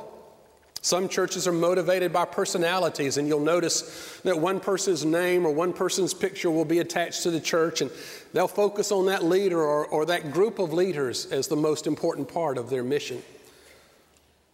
Some 0.82 1.08
churches 1.08 1.48
are 1.48 1.54
motivated 1.54 2.12
by 2.12 2.26
personalities, 2.26 3.16
and 3.16 3.30
you'll 3.30 3.40
notice 3.40 4.20
that 4.26 4.38
one 4.38 4.60
person's 4.60 5.06
name 5.06 5.46
or 5.46 5.54
one 5.54 5.72
person's 5.72 6.14
picture 6.14 6.52
will 6.52 6.66
be 6.66 6.80
attached 6.80 7.24
to 7.24 7.32
the 7.32 7.40
church, 7.40 7.80
and 7.80 7.90
they'll 8.34 8.50
focus 8.50 8.92
on 8.92 9.06
that 9.06 9.24
leader 9.24 9.62
or, 9.62 9.88
or 9.88 10.06
that 10.08 10.34
group 10.34 10.60
of 10.60 10.74
leaders 10.74 11.28
as 11.28 11.48
the 11.48 11.56
most 11.56 11.88
important 11.88 12.28
part 12.28 12.58
of 12.58 12.70
their 12.70 12.84
mission. 12.84 13.24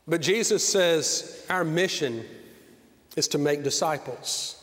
But 0.07 0.21
Jesus 0.21 0.63
says 0.63 1.43
our 1.49 1.63
mission 1.63 2.23
is 3.17 3.27
to 3.29 3.39
make 3.39 3.63
disciples. 3.63 4.60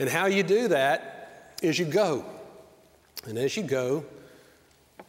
And 0.00 0.08
how 0.08 0.26
you 0.26 0.42
do 0.42 0.68
that 0.68 1.54
is 1.62 1.78
you 1.78 1.84
go. 1.84 2.24
And 3.26 3.38
as 3.38 3.54
you 3.54 3.62
go, 3.62 4.04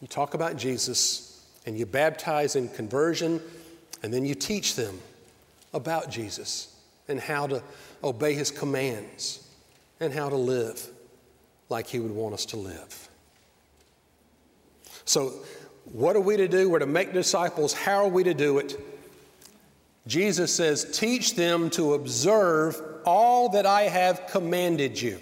you 0.02 0.06
talk 0.06 0.34
about 0.34 0.56
Jesus 0.56 1.44
and 1.64 1.78
you 1.78 1.86
baptize 1.86 2.56
in 2.56 2.68
conversion, 2.68 3.40
and 4.02 4.12
then 4.12 4.26
you 4.26 4.34
teach 4.34 4.74
them 4.74 5.00
about 5.72 6.10
Jesus 6.10 6.76
and 7.08 7.18
how 7.18 7.46
to 7.46 7.62
obey 8.04 8.34
his 8.34 8.50
commands 8.50 9.48
and 9.98 10.12
how 10.12 10.28
to 10.28 10.36
live 10.36 10.86
like 11.70 11.86
he 11.86 11.98
would 11.98 12.10
want 12.10 12.34
us 12.34 12.44
to 12.46 12.56
live. 12.56 13.08
So, 15.04 15.32
what 15.84 16.16
are 16.16 16.20
we 16.20 16.36
to 16.36 16.48
do? 16.48 16.68
We're 16.68 16.80
to 16.80 16.86
make 16.86 17.12
disciples. 17.12 17.72
How 17.72 18.04
are 18.04 18.08
we 18.08 18.24
to 18.24 18.34
do 18.34 18.58
it? 18.58 18.78
Jesus 20.06 20.52
says, 20.52 20.84
Teach 20.98 21.34
them 21.34 21.70
to 21.70 21.94
observe 21.94 22.80
all 23.04 23.50
that 23.50 23.66
I 23.66 23.82
have 23.82 24.26
commanded 24.28 25.00
you. 25.00 25.18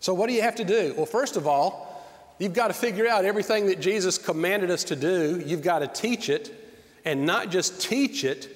So, 0.00 0.12
what 0.12 0.28
do 0.28 0.34
you 0.34 0.42
have 0.42 0.56
to 0.56 0.64
do? 0.64 0.94
Well, 0.96 1.06
first 1.06 1.36
of 1.36 1.46
all, 1.46 2.04
you've 2.38 2.52
got 2.52 2.68
to 2.68 2.74
figure 2.74 3.08
out 3.08 3.24
everything 3.24 3.66
that 3.66 3.80
Jesus 3.80 4.18
commanded 4.18 4.70
us 4.70 4.84
to 4.84 4.96
do. 4.96 5.42
You've 5.46 5.62
got 5.62 5.78
to 5.78 5.86
teach 5.86 6.28
it, 6.28 6.52
and 7.04 7.24
not 7.24 7.50
just 7.50 7.80
teach 7.80 8.24
it, 8.24 8.54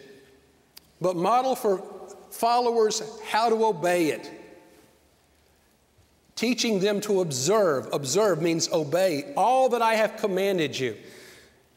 but 1.01 1.17
model 1.17 1.55
for 1.55 1.83
followers 2.31 3.03
how 3.29 3.49
to 3.49 3.65
obey 3.65 4.09
it. 4.09 4.31
Teaching 6.35 6.81
them 6.81 7.01
to 7.03 7.21
observe. 7.21 7.89
Observe 7.93 8.43
means 8.43 8.71
obey 8.73 9.33
all 9.37 9.71
that 9.71 9.83
I 9.83 9.95
have 9.95 10.19
commanded 10.19 10.79
you. 10.79 10.97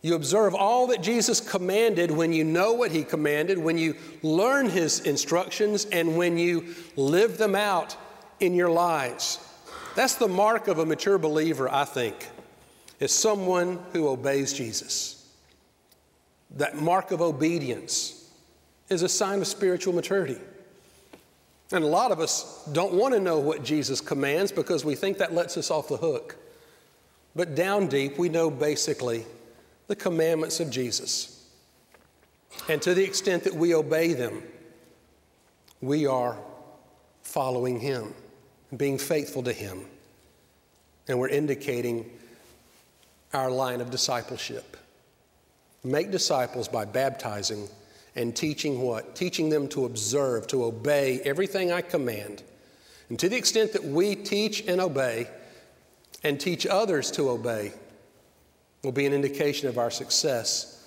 You 0.02 0.16
observe 0.16 0.56
all 0.56 0.88
that 0.88 1.04
Jesus 1.04 1.40
commanded 1.40 2.10
when 2.10 2.34
you 2.34 2.44
know 2.44 2.74
what 2.74 2.92
he 2.92 3.04
commanded, 3.04 3.58
when 3.58 3.78
you 3.78 3.96
learn 4.24 4.68
his 4.68 5.02
instructions, 5.02 5.86
and 5.86 6.18
when 6.18 6.38
you 6.38 6.74
live 6.96 7.38
them 7.38 7.56
out 7.56 7.96
in 8.40 8.56
your 8.56 8.72
lives. 8.72 9.40
That's 9.96 10.16
the 10.16 10.28
mark 10.28 10.68
of 10.68 10.80
a 10.80 10.86
mature 10.86 11.20
believer, 11.20 11.70
I 11.70 11.86
think, 11.86 12.30
is 13.00 13.12
someone 13.12 13.80
who 13.94 14.08
obeys 14.08 14.54
Jesus. 14.54 15.30
That 16.58 16.78
mark 16.78 17.12
of 17.12 17.22
obedience 17.22 18.30
is 18.90 19.04
a 19.04 19.10
sign 19.10 19.40
of 19.40 19.48
spiritual 19.48 19.94
maturity. 19.94 20.38
And 21.72 21.84
a 21.84 21.88
lot 21.88 22.12
of 22.12 22.20
us 22.20 22.68
don't 22.74 22.94
want 22.94 23.14
to 23.14 23.20
know 23.20 23.40
what 23.40 23.64
Jesus 23.64 24.02
commands 24.02 24.52
because 24.52 24.84
we 24.84 24.96
think 24.96 25.20
that 25.20 25.34
lets 25.34 25.56
us 25.58 25.72
off 25.72 25.88
the 25.88 25.98
hook. 25.98 26.36
But 27.36 27.56
down 27.56 27.88
deep, 27.88 28.18
we 28.18 28.28
know 28.28 28.50
basically 28.50 29.26
the 29.92 29.96
commandments 29.98 30.62
of 30.62 30.70
Jesus. 30.70 31.50
And 32.70 32.82
to 32.82 32.94
the 32.94 33.04
extent 33.04 33.44
that 33.44 33.54
we 33.54 33.76
obey 33.76 34.14
them, 34.14 34.42
we 35.82 36.08
are 36.08 36.38
following 37.24 37.78
Him, 37.78 38.14
being 38.78 38.98
faithful 38.98 39.44
to 39.44 39.52
Him. 39.52 39.86
And 41.10 41.20
we're 41.20 41.28
indicating 41.28 42.10
our 43.34 43.52
line 43.52 43.82
of 43.82 43.92
discipleship. 43.92 44.78
Make 45.84 46.10
disciples 46.10 46.70
by 46.70 46.86
baptizing 46.86 47.68
and 48.16 48.34
teaching 48.34 48.84
what? 48.84 49.14
Teaching 49.14 49.50
them 49.50 49.68
to 49.70 49.84
observe, 49.84 50.48
to 50.48 50.64
obey 50.64 51.20
everything 51.26 51.74
I 51.74 51.82
command. 51.82 52.44
And 53.10 53.20
to 53.20 53.28
the 53.28 53.36
extent 53.36 53.74
that 53.74 53.84
we 53.84 54.16
teach 54.16 54.66
and 54.70 54.80
obey 54.80 55.28
and 56.24 56.40
teach 56.40 56.66
others 56.66 57.12
to 57.12 57.30
obey, 57.30 57.74
will 58.84 58.92
be 58.92 59.06
an 59.06 59.14
indication 59.14 59.68
of 59.68 59.78
our 59.78 59.92
success 59.92 60.84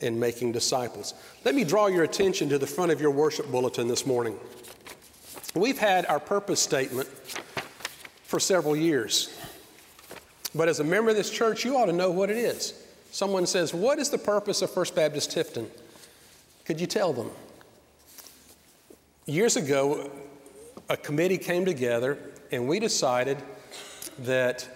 in 0.00 0.18
making 0.18 0.52
disciples. 0.52 1.14
Let 1.44 1.54
me 1.54 1.64
draw 1.64 1.86
your 1.86 2.04
attention 2.04 2.48
to 2.50 2.58
the 2.58 2.66
front 2.66 2.92
of 2.92 3.00
your 3.00 3.10
worship 3.10 3.50
bulletin 3.50 3.88
this 3.88 4.06
morning. 4.06 4.38
We've 5.54 5.78
had 5.78 6.06
our 6.06 6.20
purpose 6.20 6.60
statement 6.60 7.08
for 8.24 8.38
several 8.38 8.76
years. 8.76 9.34
But 10.54 10.68
as 10.68 10.80
a 10.80 10.84
member 10.84 11.10
of 11.10 11.16
this 11.16 11.30
church, 11.30 11.64
you 11.64 11.76
ought 11.76 11.86
to 11.86 11.92
know 11.92 12.10
what 12.10 12.30
it 12.30 12.36
is. 12.36 12.74
Someone 13.10 13.46
says, 13.46 13.72
What 13.72 13.98
is 13.98 14.10
the 14.10 14.18
purpose 14.18 14.62
of 14.62 14.70
First 14.70 14.94
Baptist 14.94 15.30
Tifton? 15.30 15.66
Could 16.64 16.80
you 16.80 16.86
tell 16.86 17.12
them? 17.12 17.30
Years 19.24 19.56
ago, 19.56 20.10
a 20.88 20.96
committee 20.96 21.38
came 21.38 21.64
together 21.64 22.18
and 22.50 22.68
we 22.68 22.78
decided 22.80 23.38
that 24.20 24.68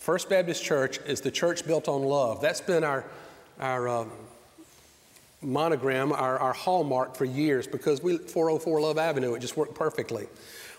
First 0.00 0.30
Baptist 0.30 0.64
Church 0.64 0.98
is 1.04 1.20
the 1.20 1.30
church 1.30 1.66
built 1.66 1.86
on 1.86 2.02
love. 2.02 2.40
That's 2.40 2.62
been 2.62 2.84
our, 2.84 3.04
our 3.60 3.86
um, 3.86 4.10
monogram, 5.42 6.10
our, 6.10 6.38
our 6.38 6.54
hallmark 6.54 7.16
for 7.16 7.26
years 7.26 7.66
because 7.66 8.02
we 8.02 8.16
404 8.16 8.80
Love 8.80 8.96
Avenue, 8.96 9.34
it 9.34 9.40
just 9.40 9.58
worked 9.58 9.74
perfectly. 9.74 10.26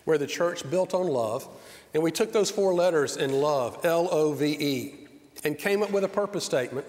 We're 0.08 0.18
the 0.18 0.26
church 0.26 0.68
built 0.72 0.96
on 0.96 1.06
love. 1.06 1.48
And 1.94 2.02
we 2.02 2.10
took 2.10 2.34
those 2.34 2.50
four 2.50 2.74
letters 2.74 3.16
in 3.16 3.32
love, 3.32 3.86
L 3.86 4.10
O 4.12 4.34
V 4.34 4.58
E, 4.60 4.96
and 5.44 5.56
came 5.56 5.84
up 5.84 5.92
with 5.92 6.04
a 6.04 6.10
purpose 6.10 6.44
statement 6.44 6.88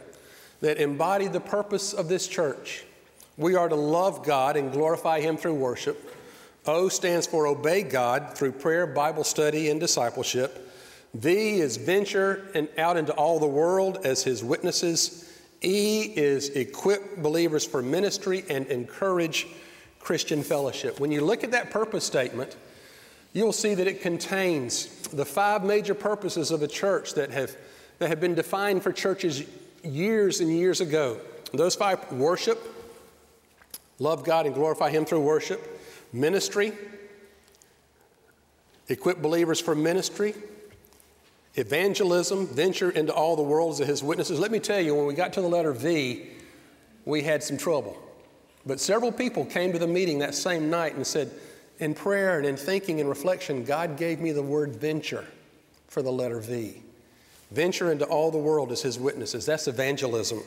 that 0.62 0.79
embodied 0.79 1.35
the 1.35 1.41
purpose 1.41 1.93
of 1.93 2.09
this 2.09 2.27
church. 2.27 2.85
We 3.37 3.57
are 3.57 3.69
to 3.69 3.75
love 3.75 4.25
God 4.25 4.57
and 4.57 4.73
glorify 4.73 5.21
Him 5.21 5.37
through 5.37 5.55
worship. 5.55 6.17
O 6.65 6.89
stands 6.89 7.27
for 7.27 7.47
obey 7.47 7.83
God 7.83 8.39
through 8.39 8.53
prayer, 8.53 8.87
Bible 8.87 9.25
study, 9.25 9.69
and 9.69 9.79
discipleship. 9.79 10.71
V 11.14 11.61
is 11.61 11.76
venture 11.76 12.47
and 12.54 12.69
out 12.78 12.97
into 12.97 13.12
all 13.12 13.38
the 13.38 13.47
world 13.47 13.99
as 14.04 14.23
his 14.25 14.42
witnesses. 14.42 15.28
E 15.62 16.12
is 16.16 16.49
equip 16.50 17.19
believers 17.19 17.64
for 17.64 17.83
ministry 17.83 18.45
and 18.49 18.66
encourage 18.66 19.47
Christian 20.00 20.42
fellowship. 20.42 20.99
When 20.99 21.12
you 21.12 21.21
look 21.21 21.45
at 21.45 21.52
that 21.52 21.71
purpose 21.71 22.04
statement, 22.04 22.57
you'll 23.33 23.52
see 23.52 23.75
that 23.75 23.87
it 23.87 24.00
contains 24.00 24.87
the 25.09 25.25
five 25.25 25.64
major 25.64 25.95
purposes 25.95 26.50
of 26.50 26.62
a 26.62 26.69
church 26.69 27.14
that 27.14 27.31
have, 27.31 27.57
that 27.99 28.09
have 28.09 28.21
been 28.21 28.35
defined 28.35 28.83
for 28.83 28.92
churches 28.92 29.45
years 29.85 30.40
and 30.40 30.50
years 30.50 30.81
ago. 30.81 31.21
Those 31.52 31.75
five 31.75 32.11
worship, 32.12 32.59
love 33.99 34.25
God 34.25 34.47
and 34.47 34.54
glorify 34.54 34.90
Him 34.90 35.04
through 35.04 35.21
worship, 35.21 35.61
ministry, 36.12 36.73
equip 38.88 39.23
believers 39.23 39.61
for 39.61 39.75
ministry, 39.75 40.35
evangelism, 41.54 42.47
venture 42.47 42.90
into 42.90 43.12
all 43.12 43.37
the 43.37 43.42
worlds 43.42 43.80
as 43.80 43.88
His 43.88 44.02
witnesses. 44.02 44.38
Let 44.38 44.50
me 44.50 44.59
tell 44.59 44.80
you, 44.80 44.94
when 44.94 45.06
we 45.06 45.14
got 45.14 45.32
to 45.35 45.40
the 45.40 45.49
letter 45.49 45.73
V, 45.73 46.26
we 47.04 47.23
had 47.23 47.42
some 47.42 47.56
trouble. 47.56 48.00
But 48.64 48.80
several 48.80 49.12
people 49.12 49.44
came 49.44 49.73
to 49.73 49.78
the 49.78 49.87
meeting 49.87 50.21
that 50.21 50.35
same 50.35 50.71
night 50.71 50.94
and 50.94 51.06
said, 51.06 51.30
in 51.78 51.94
prayer 51.94 52.38
and 52.38 52.47
in 52.47 52.56
thinking 52.56 53.00
and 53.00 53.09
reflection, 53.09 53.64
God 53.64 53.97
gave 53.97 54.21
me 54.21 54.30
the 54.30 54.42
word 54.42 54.76
venture 54.76 55.26
for 55.88 56.00
the 56.00 56.12
letter 56.12 56.38
V. 56.38 56.80
Venture 57.50 57.90
into 57.90 58.04
all 58.04 58.30
the 58.30 58.38
world 58.38 58.71
as 58.71 58.80
his 58.82 58.99
witnesses. 58.99 59.44
That's 59.44 59.66
evangelism. 59.66 60.42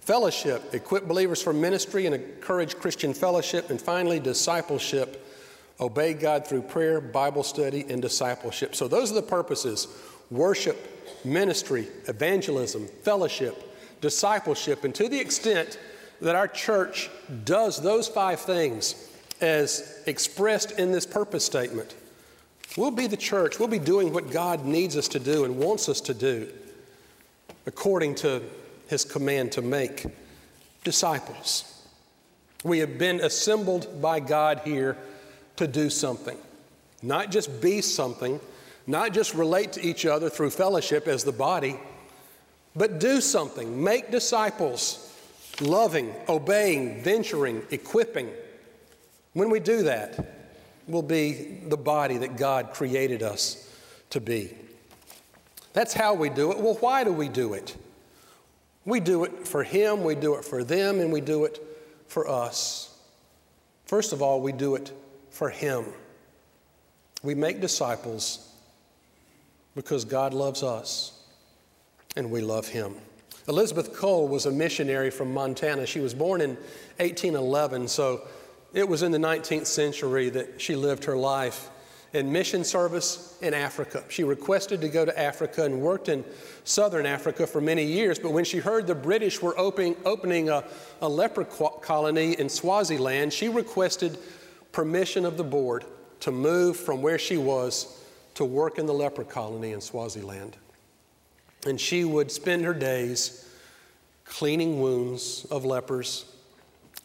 Fellowship, 0.00 0.74
equip 0.74 1.06
believers 1.06 1.40
for 1.40 1.52
ministry 1.52 2.06
and 2.06 2.14
encourage 2.14 2.76
Christian 2.76 3.14
fellowship. 3.14 3.70
And 3.70 3.80
finally, 3.80 4.20
discipleship, 4.20 5.24
obey 5.80 6.14
God 6.14 6.46
through 6.46 6.62
prayer, 6.62 7.00
Bible 7.00 7.42
study, 7.42 7.86
and 7.88 8.02
discipleship. 8.02 8.74
So 8.74 8.88
those 8.88 9.10
are 9.12 9.14
the 9.14 9.22
purposes 9.22 9.86
worship, 10.30 11.24
ministry, 11.24 11.88
evangelism, 12.06 12.86
fellowship, 13.02 13.62
discipleship. 14.00 14.84
And 14.84 14.94
to 14.94 15.08
the 15.08 15.18
extent 15.18 15.78
that 16.20 16.34
our 16.34 16.48
church 16.48 17.10
does 17.44 17.80
those 17.80 18.08
five 18.08 18.40
things 18.40 19.10
as 19.40 20.02
expressed 20.06 20.72
in 20.72 20.92
this 20.92 21.06
purpose 21.06 21.44
statement, 21.44 21.94
we'll 22.76 22.90
be 22.90 23.06
the 23.06 23.16
church. 23.16 23.58
We'll 23.58 23.68
be 23.68 23.78
doing 23.78 24.12
what 24.12 24.30
God 24.30 24.64
needs 24.64 24.96
us 24.96 25.08
to 25.08 25.18
do 25.18 25.44
and 25.44 25.58
wants 25.58 25.88
us 25.88 26.00
to 26.02 26.14
do 26.14 26.50
according 27.66 28.14
to 28.14 28.42
his 28.88 29.04
command 29.04 29.52
to 29.52 29.62
make 29.62 30.06
disciples. 30.84 31.72
We 32.64 32.78
have 32.78 32.98
been 32.98 33.20
assembled 33.20 34.00
by 34.00 34.20
God 34.20 34.60
here 34.64 34.96
to 35.56 35.66
do 35.66 35.90
something, 35.90 36.36
not 37.02 37.30
just 37.30 37.60
be 37.60 37.80
something, 37.80 38.40
not 38.86 39.12
just 39.12 39.34
relate 39.34 39.72
to 39.72 39.84
each 39.84 40.06
other 40.06 40.30
through 40.30 40.50
fellowship 40.50 41.08
as 41.08 41.24
the 41.24 41.32
body, 41.32 41.78
but 42.74 43.00
do 43.00 43.20
something, 43.20 43.82
make 43.82 44.10
disciples 44.10 45.02
loving, 45.60 46.14
obeying, 46.28 47.02
venturing, 47.02 47.62
equipping. 47.70 48.30
When 49.32 49.50
we 49.50 49.60
do 49.60 49.84
that, 49.84 50.52
we'll 50.86 51.02
be 51.02 51.60
the 51.66 51.76
body 51.76 52.18
that 52.18 52.36
God 52.36 52.72
created 52.72 53.22
us 53.22 53.70
to 54.10 54.20
be. 54.20 54.54
That's 55.72 55.92
how 55.92 56.14
we 56.14 56.28
do 56.28 56.52
it. 56.52 56.58
Well, 56.58 56.74
why 56.74 57.04
do 57.04 57.12
we 57.12 57.28
do 57.28 57.54
it? 57.54 57.76
We 58.84 59.00
do 59.00 59.24
it 59.24 59.48
for 59.48 59.62
Him, 59.62 60.04
we 60.04 60.14
do 60.14 60.36
it 60.36 60.44
for 60.44 60.62
them, 60.62 61.00
and 61.00 61.12
we 61.12 61.20
do 61.20 61.44
it 61.44 61.60
for 62.06 62.28
us. 62.28 62.96
First 63.84 64.12
of 64.12 64.22
all, 64.22 64.40
we 64.40 64.52
do 64.52 64.74
it 64.76 64.92
for 65.30 65.50
Him. 65.50 65.84
We 67.22 67.34
make 67.34 67.60
disciples 67.60 68.48
because 69.76 70.04
God 70.04 70.34
loves 70.34 70.64
us 70.64 71.12
and 72.16 72.28
we 72.30 72.40
love 72.40 72.66
Him. 72.66 72.96
Elizabeth 73.46 73.94
Cole 73.94 74.26
was 74.26 74.46
a 74.46 74.50
missionary 74.50 75.10
from 75.10 75.32
Montana. 75.32 75.86
She 75.86 76.00
was 76.00 76.14
born 76.14 76.40
in 76.40 76.56
1811, 76.96 77.86
so 77.86 78.22
it 78.74 78.88
was 78.88 79.04
in 79.04 79.12
the 79.12 79.18
19th 79.18 79.66
century 79.66 80.30
that 80.30 80.60
she 80.60 80.74
lived 80.74 81.04
her 81.04 81.16
life 81.16 81.70
in 82.12 82.32
mission 82.32 82.64
service 82.64 83.38
in 83.42 83.52
Africa. 83.54 84.02
She 84.08 84.24
requested 84.24 84.80
to 84.80 84.88
go 84.88 85.04
to 85.04 85.16
Africa 85.18 85.64
and 85.64 85.80
worked 85.80 86.08
in 86.08 86.24
southern 86.64 87.06
Africa 87.06 87.46
for 87.46 87.60
many 87.60 87.84
years, 87.84 88.18
but 88.18 88.32
when 88.32 88.44
she 88.44 88.58
heard 88.58 88.86
the 88.86 88.94
British 88.94 89.42
were 89.42 89.56
opening, 89.58 89.94
opening 90.04 90.48
a, 90.48 90.64
a 91.02 91.08
leper 91.08 91.44
colony 91.44 92.32
in 92.32 92.48
Swaziland, 92.48 93.32
she 93.32 93.48
requested 93.48 94.18
permission 94.72 95.24
of 95.24 95.36
the 95.36 95.44
board 95.44 95.84
to 96.20 96.32
move 96.32 96.76
from 96.76 97.02
where 97.02 97.18
she 97.18 97.36
was 97.36 98.02
to 98.36 98.44
work 98.44 98.78
in 98.78 98.86
the 98.86 98.94
leper 98.94 99.24
colony 99.24 99.72
in 99.72 99.80
Swaziland. 99.80 100.56
And 101.66 101.80
she 101.80 102.04
would 102.04 102.30
spend 102.30 102.64
her 102.64 102.74
days 102.74 103.50
cleaning 104.24 104.80
wounds 104.80 105.46
of 105.50 105.64
lepers 105.64 106.26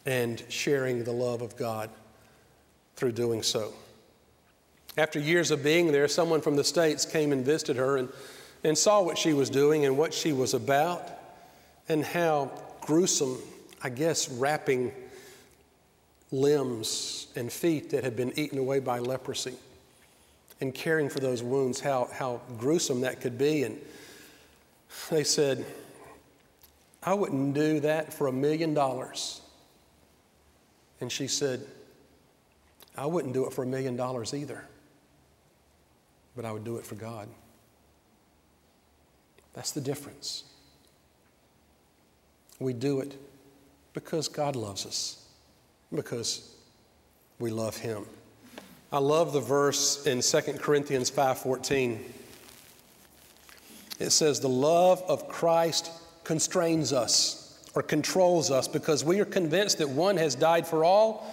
and 0.04 0.42
sharing 0.48 1.04
the 1.04 1.12
love 1.12 1.40
of 1.40 1.56
God 1.56 1.88
through 2.96 3.12
doing 3.12 3.42
so. 3.42 3.72
After 4.98 5.18
years 5.18 5.50
of 5.50 5.62
being 5.64 5.90
there, 5.90 6.06
someone 6.06 6.42
from 6.42 6.54
the 6.54 6.64
States 6.64 7.06
came 7.06 7.32
and 7.32 7.44
visited 7.44 7.76
her 7.76 7.96
and, 7.96 8.10
and 8.62 8.76
saw 8.76 9.00
what 9.00 9.16
she 9.16 9.32
was 9.32 9.48
doing 9.48 9.86
and 9.86 9.96
what 9.96 10.12
she 10.12 10.34
was 10.34 10.52
about 10.52 11.02
and 11.88 12.04
how 12.04 12.50
gruesome, 12.82 13.38
I 13.82 13.88
guess, 13.88 14.28
wrapping 14.28 14.92
limbs 16.30 17.28
and 17.36 17.50
feet 17.50 17.90
that 17.90 18.04
had 18.04 18.16
been 18.16 18.38
eaten 18.38 18.58
away 18.58 18.80
by 18.80 18.98
leprosy 18.98 19.54
and 20.62 20.72
caring 20.72 21.08
for 21.08 21.18
those 21.18 21.42
wounds, 21.42 21.80
how, 21.80 22.08
how 22.12 22.40
gruesome 22.56 23.00
that 23.00 23.20
could 23.20 23.36
be. 23.36 23.64
And 23.64 23.80
they 25.10 25.24
said, 25.24 25.66
I 27.02 27.14
wouldn't 27.14 27.52
do 27.52 27.80
that 27.80 28.14
for 28.14 28.28
a 28.28 28.32
million 28.32 28.72
dollars. 28.72 29.40
And 31.00 31.10
she 31.10 31.26
said, 31.26 31.66
I 32.96 33.06
wouldn't 33.06 33.34
do 33.34 33.44
it 33.44 33.52
for 33.52 33.64
a 33.64 33.66
million 33.66 33.96
dollars 33.96 34.34
either, 34.34 34.64
but 36.36 36.44
I 36.44 36.52
would 36.52 36.62
do 36.64 36.76
it 36.76 36.86
for 36.86 36.94
God. 36.94 37.28
That's 39.54 39.72
the 39.72 39.80
difference. 39.80 40.44
We 42.60 42.72
do 42.72 43.00
it 43.00 43.18
because 43.94 44.28
God 44.28 44.54
loves 44.54 44.86
us, 44.86 45.26
because 45.92 46.54
we 47.40 47.50
love 47.50 47.76
Him. 47.76 48.06
I 48.92 48.98
love 48.98 49.32
the 49.32 49.40
verse 49.40 50.06
in 50.06 50.20
2 50.20 50.60
Corinthians 50.60 51.10
5:14 51.10 51.98
it 54.02 54.10
says, 54.10 54.40
The 54.40 54.48
love 54.48 55.02
of 55.06 55.28
Christ 55.28 55.90
constrains 56.24 56.92
us 56.92 57.58
or 57.74 57.82
controls 57.82 58.50
us 58.50 58.68
because 58.68 59.04
we 59.04 59.20
are 59.20 59.24
convinced 59.24 59.78
that 59.78 59.88
one 59.88 60.16
has 60.16 60.34
died 60.34 60.66
for 60.66 60.84
all, 60.84 61.26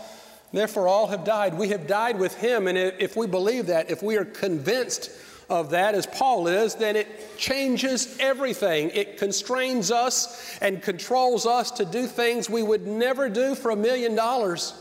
therefore 0.54 0.88
all 0.88 1.08
have 1.08 1.24
died. 1.24 1.58
We 1.58 1.70
have 1.70 1.88
died 1.88 2.20
with 2.20 2.36
him. 2.36 2.68
And 2.68 2.78
if 2.78 3.18
we 3.18 3.28
believe 3.28 3.68
that, 3.68 3.90
if 3.90 4.04
we 4.04 4.18
are 4.18 4.26
convinced 4.26 5.12
of 5.50 5.72
that, 5.72 5.96
as 5.96 6.06
Paul 6.06 6.48
is, 6.48 6.76
then 6.76 6.96
it 6.96 7.38
changes 7.38 8.16
everything. 8.20 8.92
It 8.92 9.18
constrains 9.18 9.90
us 9.90 10.58
and 10.62 10.82
controls 10.82 11.48
us 11.48 11.72
to 11.72 11.86
do 11.86 12.06
things 12.06 12.50
we 12.50 12.62
would 12.62 12.86
never 12.86 13.30
do 13.30 13.56
for 13.56 13.72
a 13.72 13.76
million 13.76 14.16
dollars, 14.16 14.74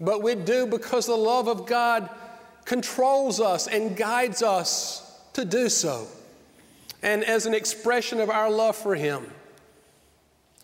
but 0.00 0.22
we 0.22 0.34
do 0.34 0.66
because 0.66 1.06
the 1.06 1.16
love 1.16 1.48
of 1.48 1.66
God 1.66 2.08
controls 2.64 3.40
us 3.40 3.66
and 3.66 3.96
guides 3.96 4.42
us 4.42 5.02
to 5.32 5.44
do 5.44 5.68
so. 5.68 6.06
And 7.02 7.24
as 7.24 7.46
an 7.46 7.54
expression 7.54 8.20
of 8.20 8.30
our 8.30 8.50
love 8.50 8.76
for 8.76 8.94
Him, 8.94 9.26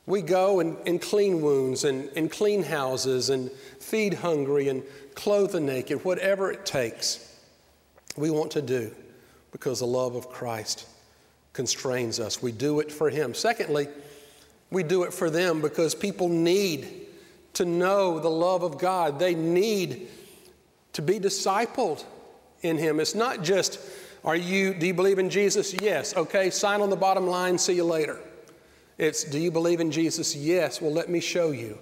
we 0.07 0.21
go 0.21 0.61
and, 0.61 0.77
and 0.87 1.01
clean 1.01 1.41
wounds 1.41 1.85
and, 1.85 2.11
and 2.17 2.31
clean 2.31 2.63
houses 2.65 3.31
and 3.31 3.51
feed 3.79 4.15
hungry 4.15 4.69
and 4.69 4.83
clothe 5.15 5.53
the 5.53 5.61
naked, 5.61 6.05
whatever 6.05 6.51
it 6.51 6.67
takes. 6.67 7.29
We 8.17 8.31
want 8.31 8.51
to 8.53 8.63
do 8.63 8.93
because 9.53 9.79
the 9.79 9.87
love 9.87 10.17
of 10.17 10.29
Christ 10.29 10.87
constrains 11.53 12.19
us. 12.19 12.43
We 12.43 12.51
do 12.51 12.81
it 12.81 12.91
for 12.91 13.11
Him. 13.11 13.35
Secondly, 13.35 13.89
we 14.71 14.83
do 14.83 15.05
it 15.05 15.13
for 15.13 15.31
them 15.31 15.61
because 15.61 15.95
people 15.95 16.29
need 16.29 17.02
to 17.55 17.65
know 17.65 18.19
the 18.19 18.31
love 18.31 18.63
of 18.63 18.79
God. 18.79 19.19
They 19.19 19.35
need 19.35 20.09
to 20.95 21.03
be 21.03 21.19
discipled 21.19 22.05
in 22.63 22.79
Him. 22.79 23.01
It's 23.01 23.15
not 23.15 23.43
just 23.43 23.79
are 24.25 24.37
you, 24.37 24.73
do 24.73 24.87
you 24.87 24.95
believe 24.95 25.19
in 25.19 25.31
Jesus? 25.31 25.75
Yes. 25.75 26.17
Okay, 26.17 26.51
sign 26.51 26.81
on 26.81 26.91
the 26.91 26.97
bottom 26.97 27.27
line, 27.27 27.59
see 27.59 27.75
you 27.75 27.85
later. 27.85 28.21
It's, 28.97 29.25
do 29.25 29.39
you 29.39 29.51
believe 29.51 29.81
in 29.81 29.91
Jesus? 29.91 30.37
Yes. 30.37 30.81
Well, 30.81 30.93
let 30.93 31.09
me 31.09 31.19
show 31.19 31.51
you 31.51 31.79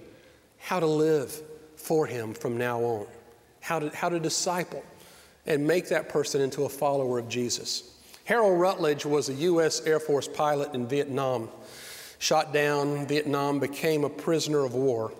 how 0.57 0.79
to 0.79 0.87
live 0.87 1.39
for 1.75 2.07
Him 2.07 2.33
from 2.33 2.57
now 2.57 2.79
on, 2.79 3.07
how 3.59 3.79
to, 3.79 3.95
how 3.95 4.09
to 4.09 4.19
disciple 4.19 4.83
and 5.45 5.67
make 5.67 5.89
that 5.89 6.09
person 6.09 6.41
into 6.41 6.63
a 6.63 6.69
follower 6.69 7.19
of 7.19 7.29
Jesus. 7.29 7.95
Harold 8.25 8.59
Rutledge 8.59 9.05
was 9.05 9.29
a 9.29 9.33
U.S. 9.33 9.81
Air 9.85 9.99
Force 9.99 10.27
pilot 10.27 10.73
in 10.73 10.87
Vietnam. 10.87 11.49
Shot 12.17 12.53
down, 12.53 13.05
Vietnam, 13.07 13.59
became 13.59 14.03
a 14.03 14.09
prisoner 14.09 14.63
of 14.63 14.73
war. 14.73 15.11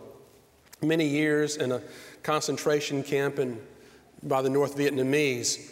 Many 0.81 1.07
years 1.07 1.57
in 1.57 1.71
a 1.71 1.81
concentration 2.23 3.03
camp 3.03 3.39
in, 3.39 3.59
by 4.23 4.41
the 4.41 4.49
North 4.49 4.77
Vietnamese. 4.77 5.71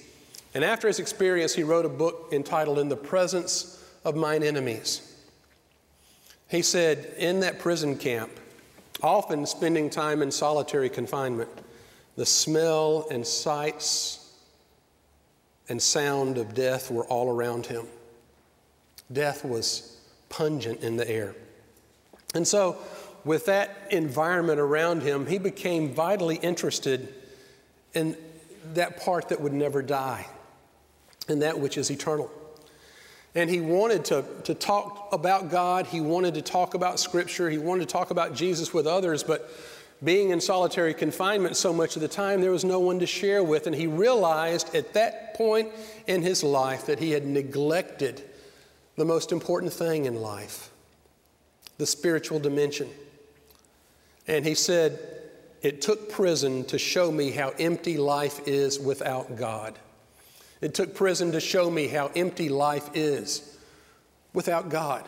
And 0.53 0.63
after 0.63 0.87
his 0.87 0.99
experience, 0.99 1.53
he 1.53 1.63
wrote 1.63 1.85
a 1.85 1.89
book 1.89 2.29
entitled 2.31 2.79
In 2.79 2.89
the 2.89 2.95
Presence 2.95 3.83
of 4.05 4.15
Mine 4.15 4.43
Enemies. 4.43 5.05
He 6.47 6.61
said, 6.61 7.13
in 7.17 7.39
that 7.41 7.59
prison 7.59 7.95
camp, 7.95 8.31
often 9.01 9.45
spending 9.45 9.89
time 9.89 10.21
in 10.21 10.31
solitary 10.31 10.89
confinement, 10.89 11.49
the 12.15 12.25
smell 12.25 13.07
and 13.11 13.25
sights 13.25 14.33
and 15.69 15.81
sound 15.81 16.37
of 16.37 16.55
death 16.55 16.89
were 16.89 17.05
all 17.05 17.29
around 17.29 17.67
him. 17.67 17.85
Death 19.11 19.45
was 19.45 19.97
pungent 20.29 20.81
in 20.81 20.97
the 20.97 21.07
air. 21.07 21.35
And 22.33 22.47
so, 22.47 22.77
with 23.25 23.45
that 23.45 23.87
environment 23.91 24.59
around 24.59 25.03
him, 25.03 25.25
he 25.25 25.37
became 25.37 25.93
vitally 25.93 26.37
interested 26.37 27.13
in 27.93 28.15
that 28.73 28.99
part 29.01 29.29
that 29.29 29.41
would 29.41 29.53
never 29.53 29.81
die, 29.81 30.25
and 31.27 31.41
that 31.41 31.59
which 31.59 31.77
is 31.77 31.89
eternal. 31.89 32.31
And 33.35 33.49
he 33.49 33.61
wanted 33.61 34.05
to, 34.05 34.25
to 34.45 34.53
talk 34.53 35.09
about 35.11 35.49
God, 35.49 35.85
he 35.85 36.01
wanted 36.01 36.33
to 36.35 36.41
talk 36.41 36.73
about 36.73 36.99
Scripture, 36.99 37.49
he 37.49 37.57
wanted 37.57 37.87
to 37.87 37.93
talk 37.93 38.11
about 38.11 38.33
Jesus 38.33 38.73
with 38.73 38.87
others, 38.87 39.23
but 39.23 39.49
being 40.03 40.29
in 40.29 40.39
solitary 40.39 40.93
confinement 40.93 41.57
so 41.57 41.73
much 41.73 41.95
of 41.95 42.01
the 42.01 42.07
time, 42.07 42.41
there 42.41 42.51
was 42.51 42.63
no 42.63 42.79
one 42.79 42.99
to 42.99 43.05
share 43.05 43.43
with. 43.43 43.67
And 43.67 43.75
he 43.75 43.85
realized 43.85 44.73
at 44.73 44.93
that 44.93 45.33
point 45.35 45.69
in 46.07 46.21
his 46.21 46.43
life 46.43 46.85
that 46.85 46.99
he 46.99 47.11
had 47.11 47.25
neglected 47.25 48.23
the 48.95 49.05
most 49.05 49.31
important 49.31 49.73
thing 49.73 50.05
in 50.05 50.21
life 50.21 50.71
the 51.77 51.85
spiritual 51.85 52.39
dimension. 52.39 52.89
And 54.29 54.45
he 54.45 54.53
said, 54.53 54.99
It 55.63 55.81
took 55.81 56.09
prison 56.11 56.63
to 56.65 56.77
show 56.77 57.11
me 57.11 57.31
how 57.31 57.49
empty 57.59 57.97
life 57.97 58.47
is 58.47 58.79
without 58.79 59.35
God. 59.35 59.77
It 60.61 60.75
took 60.75 60.93
prison 60.93 61.31
to 61.31 61.39
show 61.39 61.69
me 61.69 61.87
how 61.87 62.11
empty 62.15 62.47
life 62.47 62.89
is 62.93 63.57
without 64.33 64.69
God. 64.69 65.03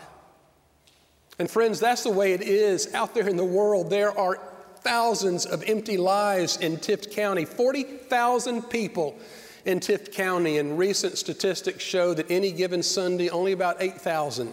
And 1.37 1.49
friends, 1.49 1.79
that's 1.79 2.03
the 2.03 2.11
way 2.11 2.33
it 2.33 2.41
is 2.41 2.93
out 2.95 3.13
there 3.13 3.27
in 3.27 3.37
the 3.37 3.45
world. 3.45 3.91
There 3.91 4.17
are 4.17 4.39
thousands 4.77 5.45
of 5.45 5.63
empty 5.67 5.97
lives 5.97 6.57
in 6.57 6.77
Tift 6.77 7.11
County, 7.11 7.45
40,000 7.45 8.63
people 8.63 9.17
in 9.65 9.79
Tift 9.79 10.13
County, 10.13 10.57
and 10.57 10.79
recent 10.79 11.17
statistics 11.17 11.83
show 11.83 12.15
that 12.15 12.31
any 12.31 12.51
given 12.51 12.81
Sunday, 12.81 13.29
only 13.29 13.51
about 13.51 13.77
8,000 13.79 14.51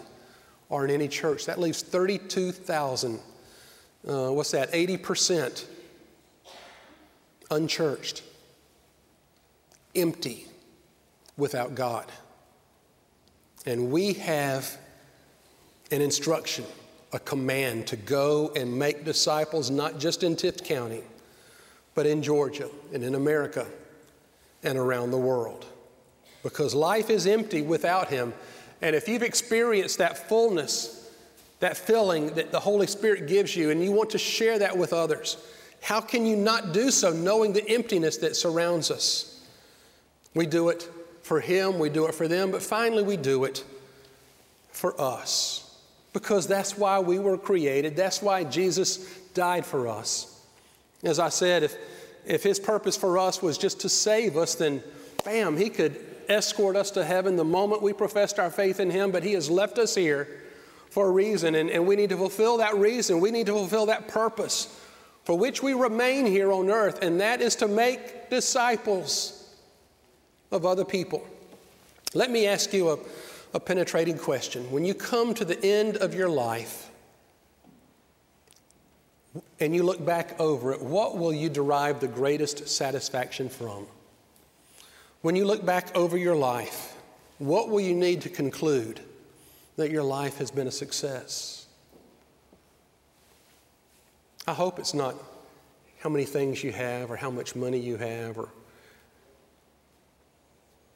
are 0.71 0.85
in 0.85 0.91
any 0.91 1.09
church. 1.09 1.47
That 1.47 1.59
leaves 1.59 1.83
32,000. 1.83 3.19
Uh, 4.07 4.31
what's 4.31 4.51
that? 4.53 4.73
80% 4.73 5.65
unchurched, 7.51 8.23
empty, 9.95 10.47
without 11.37 11.75
God. 11.75 12.07
And 13.65 13.91
we 13.91 14.15
have 14.15 14.77
an 15.91 16.03
instruction, 16.03 16.65
a 17.13 17.19
command 17.19 17.87
to 17.87 17.97
go 17.97 18.53
and 18.55 18.79
make 18.79 19.05
disciples, 19.05 19.71
not 19.71 19.99
just 19.99 20.23
in 20.23 20.37
Tift 20.37 20.65
County, 20.65 21.03
but 21.95 22.07
in 22.07 22.23
Georgia 22.23 22.69
and 22.93 23.03
in 23.03 23.15
America 23.15 23.67
and 24.63 24.77
around 24.77 25.11
the 25.11 25.19
world. 25.19 25.65
Because 26.43 26.75
life 26.75 27.11
is 27.11 27.27
empty 27.27 27.63
without 27.63 28.09
Him. 28.09 28.35
And 28.83 28.95
if 28.95 29.09
you've 29.09 29.23
experienced 29.23 29.99
that 29.99 30.29
fullness, 30.29 30.98
that 31.61 31.77
filling 31.77 32.35
that 32.35 32.53
the 32.53 32.61
Holy 32.61 32.87
Spirit 32.87 33.27
gives 33.27 33.57
you, 33.57 33.71
and 33.71 33.83
you 33.83 33.93
want 33.93 34.11
to 34.11 34.19
share 34.19 34.59
that 34.59 34.77
with 34.77 34.93
others, 34.93 35.37
how 35.81 36.01
can 36.01 36.27
you 36.27 36.37
not 36.37 36.73
do 36.73 36.91
so 36.91 37.13
knowing 37.13 37.53
the 37.53 37.69
emptiness 37.69 38.17
that 38.19 38.37
surrounds 38.37 38.91
us? 38.91 39.45
We 40.35 40.47
do 40.47 40.69
it 40.69 40.89
for 41.23 41.41
Him, 41.41 41.79
we 41.79 41.89
do 41.89 42.07
it 42.07 42.15
for 42.15 42.29
them, 42.29 42.51
but 42.51 42.63
finally 42.63 43.03
we 43.03 43.17
do 43.17 43.45
it 43.45 43.65
for 44.71 45.01
us. 45.01 45.65
Because 46.13 46.47
that's 46.47 46.77
why 46.77 46.99
we 47.01 47.19
were 47.19 47.39
created, 47.39 47.97
that's 47.97 48.23
why 48.23 48.45
Jesus 48.45 49.19
died 49.35 49.67
for 49.67 49.89
us. 49.89 50.43
As 51.03 51.19
I 51.19 51.29
said, 51.29 51.63
if 51.63 51.77
if 52.29 52.43
his 52.43 52.61
purpose 52.61 52.97
for 52.97 53.19
us 53.19 53.43
was 53.43 53.57
just 53.57 53.81
to 53.81 53.89
save 53.89 54.37
us, 54.37 54.55
then 54.55 54.83
bam, 55.25 55.57
he 55.57 55.71
could 55.71 55.99
escort 56.29 56.77
us 56.77 56.91
to 56.93 57.03
heaven 57.03 57.37
the 57.37 57.45
moment 57.45 57.81
we 57.81 57.95
professed 57.95 58.39
our 58.39 58.51
faith 58.51 58.81
in 58.81 58.91
him, 58.91 59.11
but 59.11 59.23
he 59.23 59.33
has 59.33 59.51
left 59.51 59.79
us 59.79 59.95
here 59.95 60.29
for 60.91 61.09
a 61.09 61.11
reason, 61.11 61.55
and, 61.55 61.71
and 61.71 61.87
we 61.87 61.97
need 61.97 62.11
to 62.11 62.17
fulfill 62.17 62.59
that 62.59 62.75
reason. 62.77 63.21
We 63.21 63.31
need 63.31 63.47
to 63.47 63.53
fulfill 63.53 63.87
that 63.87 64.09
purpose 64.09 64.81
for 65.25 65.37
which 65.37 65.63
we 65.63 65.75
remain 65.75 66.25
here 66.25 66.51
on 66.53 66.71
earth, 66.71 67.03
and 67.03 67.21
that 67.21 67.41
is 67.41 67.57
to 67.57 67.69
make 67.69 68.31
disciples 68.31 69.55
of 70.51 70.65
other 70.65 70.85
people. 70.85 71.27
Let 72.15 72.31
me 72.31 72.47
ask 72.47 72.73
you 72.73 72.91
a, 72.91 72.99
a 73.53 73.61
penetrating 73.61 74.17
question. 74.17 74.71
When 74.71 74.85
you 74.85 74.95
come 74.95 75.35
to 75.35 75.45
the 75.45 75.63
end 75.63 75.99
of 75.99 76.15
your 76.15 76.31
life, 76.31 76.87
and 79.61 79.75
you 79.75 79.83
look 79.83 80.05
back 80.05 80.41
over 80.41 80.73
it, 80.73 80.81
what 80.81 81.19
will 81.19 81.33
you 81.33 81.49
derive 81.49 82.01
the 82.01 82.09
greatest 82.09 82.69
satisfaction 82.69 83.49
from? 83.49 83.87
When 85.21 85.37
you 85.37 85.45
look 85.45 85.65
back 85.65 85.95
over 85.97 86.17
your 86.17 86.37
life, 86.37 86.97
what 87.39 87.69
will 87.69 87.81
you 87.81 87.95
need 87.95 88.23
to 88.23 88.29
conclude 88.29 89.01
that 89.79 89.93
your 89.93 90.03
life 90.03 90.39
has 90.39 90.51
been 90.51 90.67
a 90.67 90.73
success? 90.73 91.67
I 94.47 94.53
hope 94.53 94.81
it's 94.81 94.93
not 94.93 95.15
how 96.01 96.11
many 96.11 96.25
things 96.25 96.65
you 96.65 96.73
have 96.73 97.13
or 97.13 97.17
how 97.17 97.31
much 97.31 97.55
money 97.55 97.79
you 97.79 97.97
have 97.97 98.37
or 98.39 98.49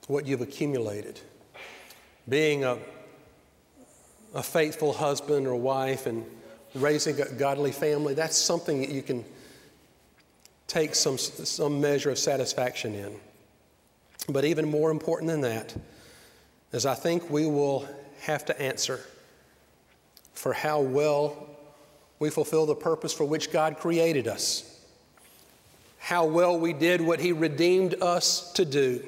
what 0.09 0.27
you've 0.27 0.41
accumulated. 0.41 1.21
Being 2.29 2.65
a, 2.65 2.77
a 4.35 4.43
faithful 4.43 4.93
husband 4.93 5.47
or 5.47 5.55
wife 5.55 6.07
and 6.07 6.25
raising 6.75 7.21
a 7.21 7.31
godly 7.31 7.71
family, 7.71 8.15
that's 8.15 8.37
something 8.37 8.81
that 8.81 8.91
you 8.91 9.03
can 9.03 9.25
take 10.67 10.97
some, 10.97 11.19
some 11.19 11.81
measure 11.81 12.11
of 12.11 12.19
satisfaction 12.19 12.97
in. 12.97 13.15
But 14.29 14.45
even 14.45 14.69
more 14.69 14.91
important 14.91 15.31
than 15.31 15.43
that 15.43 15.73
is 16.73 16.85
I 16.85 16.95
think 16.95 17.31
we 17.31 17.47
will 17.47 17.89
have 18.23 18.45
to 18.47 18.61
answer 18.61 19.01
for 20.33 20.53
how 20.53 20.81
well 20.81 21.49
we 22.19 22.31
fulfill 22.31 22.67
the 22.67 22.75
purpose 22.75 23.13
for 23.13 23.25
which 23.25 23.53
God 23.53 23.79
created 23.79 24.29
us, 24.29 24.81
how 25.99 26.27
well 26.27 26.59
we 26.59 26.73
did 26.73 27.01
what 27.01 27.21
He 27.21 27.33
redeemed 27.33 28.01
us 28.01 28.53
to 28.53 28.65
do, 28.65 29.05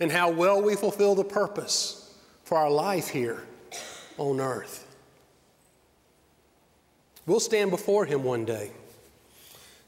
and 0.00 0.10
how 0.10 0.30
well 0.30 0.62
we 0.62 0.74
fulfill 0.74 1.14
the 1.14 1.24
purpose 1.24 2.14
for 2.44 2.56
our 2.56 2.70
life 2.70 3.08
here 3.08 3.42
on 4.16 4.40
earth. 4.40 4.86
We'll 7.26 7.40
stand 7.40 7.70
before 7.70 8.06
him 8.06 8.24
one 8.24 8.46
day, 8.46 8.70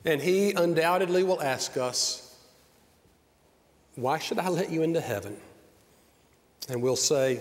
and 0.04 0.20
he 0.20 0.52
undoubtedly 0.52 1.22
will 1.22 1.40
ask 1.40 1.78
us, 1.78 2.36
Why 3.94 4.18
should 4.18 4.38
I 4.38 4.50
let 4.50 4.70
you 4.70 4.82
into 4.82 5.00
heaven? 5.00 5.38
And 6.68 6.82
we'll 6.82 6.96
say, 6.96 7.40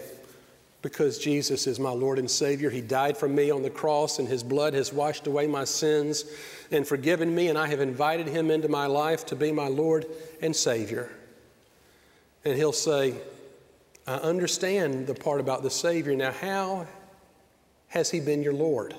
Because 0.82 1.18
Jesus 1.18 1.68
is 1.68 1.78
my 1.80 1.92
Lord 1.92 2.20
and 2.20 2.32
Savior. 2.32 2.70
He 2.70 2.80
died 2.80 3.18
for 3.18 3.28
me 3.28 3.52
on 3.52 3.64
the 3.64 3.70
cross, 3.70 4.20
and 4.20 4.28
his 4.28 4.44
blood 4.44 4.74
has 4.74 4.94
washed 4.94 5.28
away 5.28 5.46
my 5.46 5.66
sins 5.66 6.24
and 6.72 6.88
forgiven 6.88 7.36
me, 7.36 7.50
and 7.50 7.58
I 7.58 7.68
have 7.68 7.82
invited 7.82 8.28
him 8.28 8.50
into 8.50 8.70
my 8.70 8.86
life 8.86 9.26
to 9.28 9.36
be 9.36 9.52
my 9.52 9.68
Lord 9.68 10.06
and 10.42 10.56
Savior. 10.56 11.12
And 12.46 12.56
he'll 12.56 12.72
say, 12.72 13.16
I 14.08 14.16
understand 14.16 15.06
the 15.06 15.16
part 15.16 15.42
about 15.42 15.64
the 15.64 15.70
Savior. 15.70 16.16
Now, 16.16 16.32
how 16.32 16.88
has 17.90 18.10
he 18.10 18.22
been 18.22 18.42
your 18.42 18.54
Lord? 18.54 18.96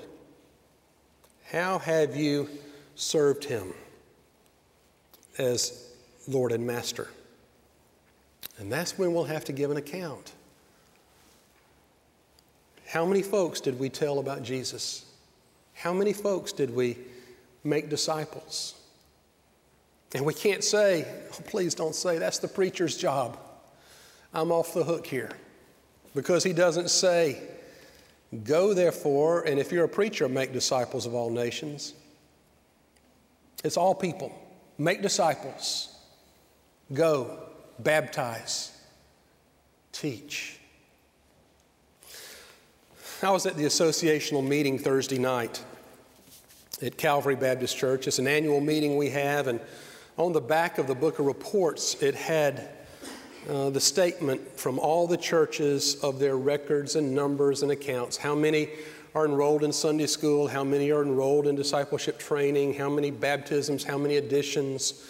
How 1.51 1.79
have 1.79 2.15
you 2.15 2.47
served 2.95 3.43
him 3.43 3.73
as 5.37 5.89
Lord 6.27 6.51
and 6.51 6.65
Master? 6.65 7.09
And 8.59 8.71
that's 8.71 8.97
when 8.99 9.13
we'll 9.13 9.23
have 9.23 9.45
to 9.45 9.51
give 9.51 9.71
an 9.71 9.77
account. 9.77 10.33
How 12.91 13.05
many 13.05 13.21
folks 13.21 13.61
did 13.61 13.79
we 13.79 13.87
tell 13.87 14.19
about 14.19 14.43
Jesus? 14.43 15.05
How 15.73 15.93
many 15.93 16.11
folks 16.11 16.51
did 16.51 16.75
we 16.75 16.97
make 17.63 17.87
disciples? 17.87 18.75
And 20.13 20.25
we 20.25 20.33
can't 20.33 20.61
say, 20.61 21.05
oh, 21.31 21.41
please 21.45 21.73
don't 21.73 21.95
say, 21.95 22.17
that's 22.17 22.39
the 22.39 22.49
preacher's 22.49 22.97
job. 22.97 23.39
I'm 24.33 24.51
off 24.51 24.73
the 24.73 24.83
hook 24.83 25.07
here. 25.07 25.31
Because 26.13 26.43
he 26.43 26.51
doesn't 26.51 26.89
say, 26.89 27.41
Go 28.43 28.73
therefore, 28.73 29.43
and 29.47 29.57
if 29.57 29.71
you're 29.71 29.85
a 29.85 29.89
preacher, 29.89 30.27
make 30.27 30.51
disciples 30.51 31.05
of 31.05 31.13
all 31.13 31.29
nations. 31.29 31.93
It's 33.63 33.77
all 33.77 33.95
people. 33.95 34.37
Make 34.77 35.01
disciples. 35.01 35.97
Go, 36.91 37.39
baptize, 37.79 38.77
teach. 39.93 40.60
I 43.23 43.29
was 43.29 43.45
at 43.45 43.55
the 43.55 43.65
associational 43.65 44.43
meeting 44.43 44.79
Thursday 44.79 45.19
night 45.19 45.63
at 46.81 46.97
Calvary 46.97 47.35
Baptist 47.35 47.77
Church. 47.77 48.07
It's 48.07 48.17
an 48.17 48.25
annual 48.25 48.59
meeting 48.59 48.97
we 48.97 49.11
have, 49.11 49.45
and 49.45 49.59
on 50.17 50.33
the 50.33 50.41
back 50.41 50.79
of 50.79 50.87
the 50.87 50.95
book 50.95 51.19
of 51.19 51.27
reports, 51.27 52.01
it 52.01 52.15
had 52.15 52.69
uh, 53.47 53.69
the 53.69 53.79
statement 53.79 54.59
from 54.59 54.79
all 54.79 55.05
the 55.05 55.17
churches 55.17 56.03
of 56.03 56.17
their 56.17 56.35
records 56.35 56.95
and 56.95 57.13
numbers 57.13 57.61
and 57.61 57.71
accounts, 57.71 58.17
how 58.17 58.33
many 58.33 58.69
are 59.13 59.25
enrolled 59.25 59.63
in 59.63 59.71
Sunday 59.71 60.07
school, 60.07 60.47
how 60.47 60.63
many 60.63 60.91
are 60.91 61.03
enrolled 61.03 61.45
in 61.45 61.55
discipleship 61.55 62.17
training, 62.17 62.73
how 62.73 62.89
many 62.89 63.11
baptisms, 63.11 63.83
how 63.83 63.99
many 63.99 64.17
additions, 64.17 65.07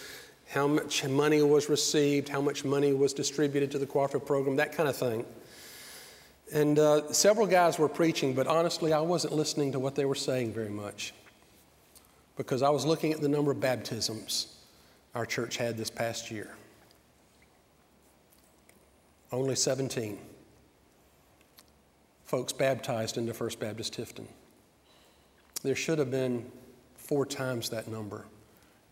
how 0.49 0.67
much 0.67 1.07
money 1.07 1.41
was 1.43 1.69
received, 1.69 2.27
how 2.27 2.41
much 2.41 2.65
money 2.65 2.91
was 2.91 3.13
distributed 3.13 3.71
to 3.71 3.79
the 3.79 3.85
cooperative 3.85 4.27
program, 4.27 4.57
that 4.57 4.73
kind 4.73 4.89
of 4.89 4.97
thing. 4.97 5.25
And 6.51 6.77
uh, 6.77 7.11
several 7.13 7.47
guys 7.47 7.79
were 7.79 7.87
preaching, 7.87 8.33
but 8.33 8.45
honestly, 8.45 8.91
I 8.91 8.99
wasn't 8.99 9.33
listening 9.33 9.71
to 9.71 9.79
what 9.79 9.95
they 9.95 10.05
were 10.05 10.15
saying 10.15 10.53
very 10.53 10.69
much 10.69 11.13
because 12.35 12.61
I 12.61 12.69
was 12.69 12.85
looking 12.85 13.13
at 13.13 13.21
the 13.21 13.29
number 13.29 13.51
of 13.51 13.59
baptisms 13.59 14.57
our 15.15 15.25
church 15.25 15.57
had 15.57 15.77
this 15.77 15.89
past 15.89 16.29
year. 16.29 16.55
Only 19.31 19.55
17 19.55 20.19
folks 22.25 22.53
baptized 22.53 23.17
into 23.17 23.33
First 23.33 23.59
Baptist 23.59 23.97
Tifton. 23.97 24.25
There 25.63 25.75
should 25.75 25.99
have 25.99 26.11
been 26.11 26.49
four 26.95 27.25
times 27.25 27.69
that 27.69 27.89
number 27.89 28.25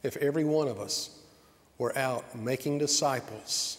if 0.04 0.18
every 0.18 0.44
one 0.44 0.68
of 0.68 0.80
us 0.80 1.22
were 1.78 1.98
out 1.98 2.38
making 2.38 2.80
disciples 2.80 3.78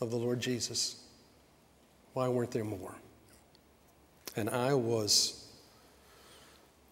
of 0.00 0.10
the 0.10 0.16
Lord 0.16 0.40
Jesus. 0.40 1.01
Why 2.14 2.28
weren't 2.28 2.50
there 2.50 2.64
more? 2.64 2.94
And 4.36 4.50
I 4.50 4.74
was 4.74 5.46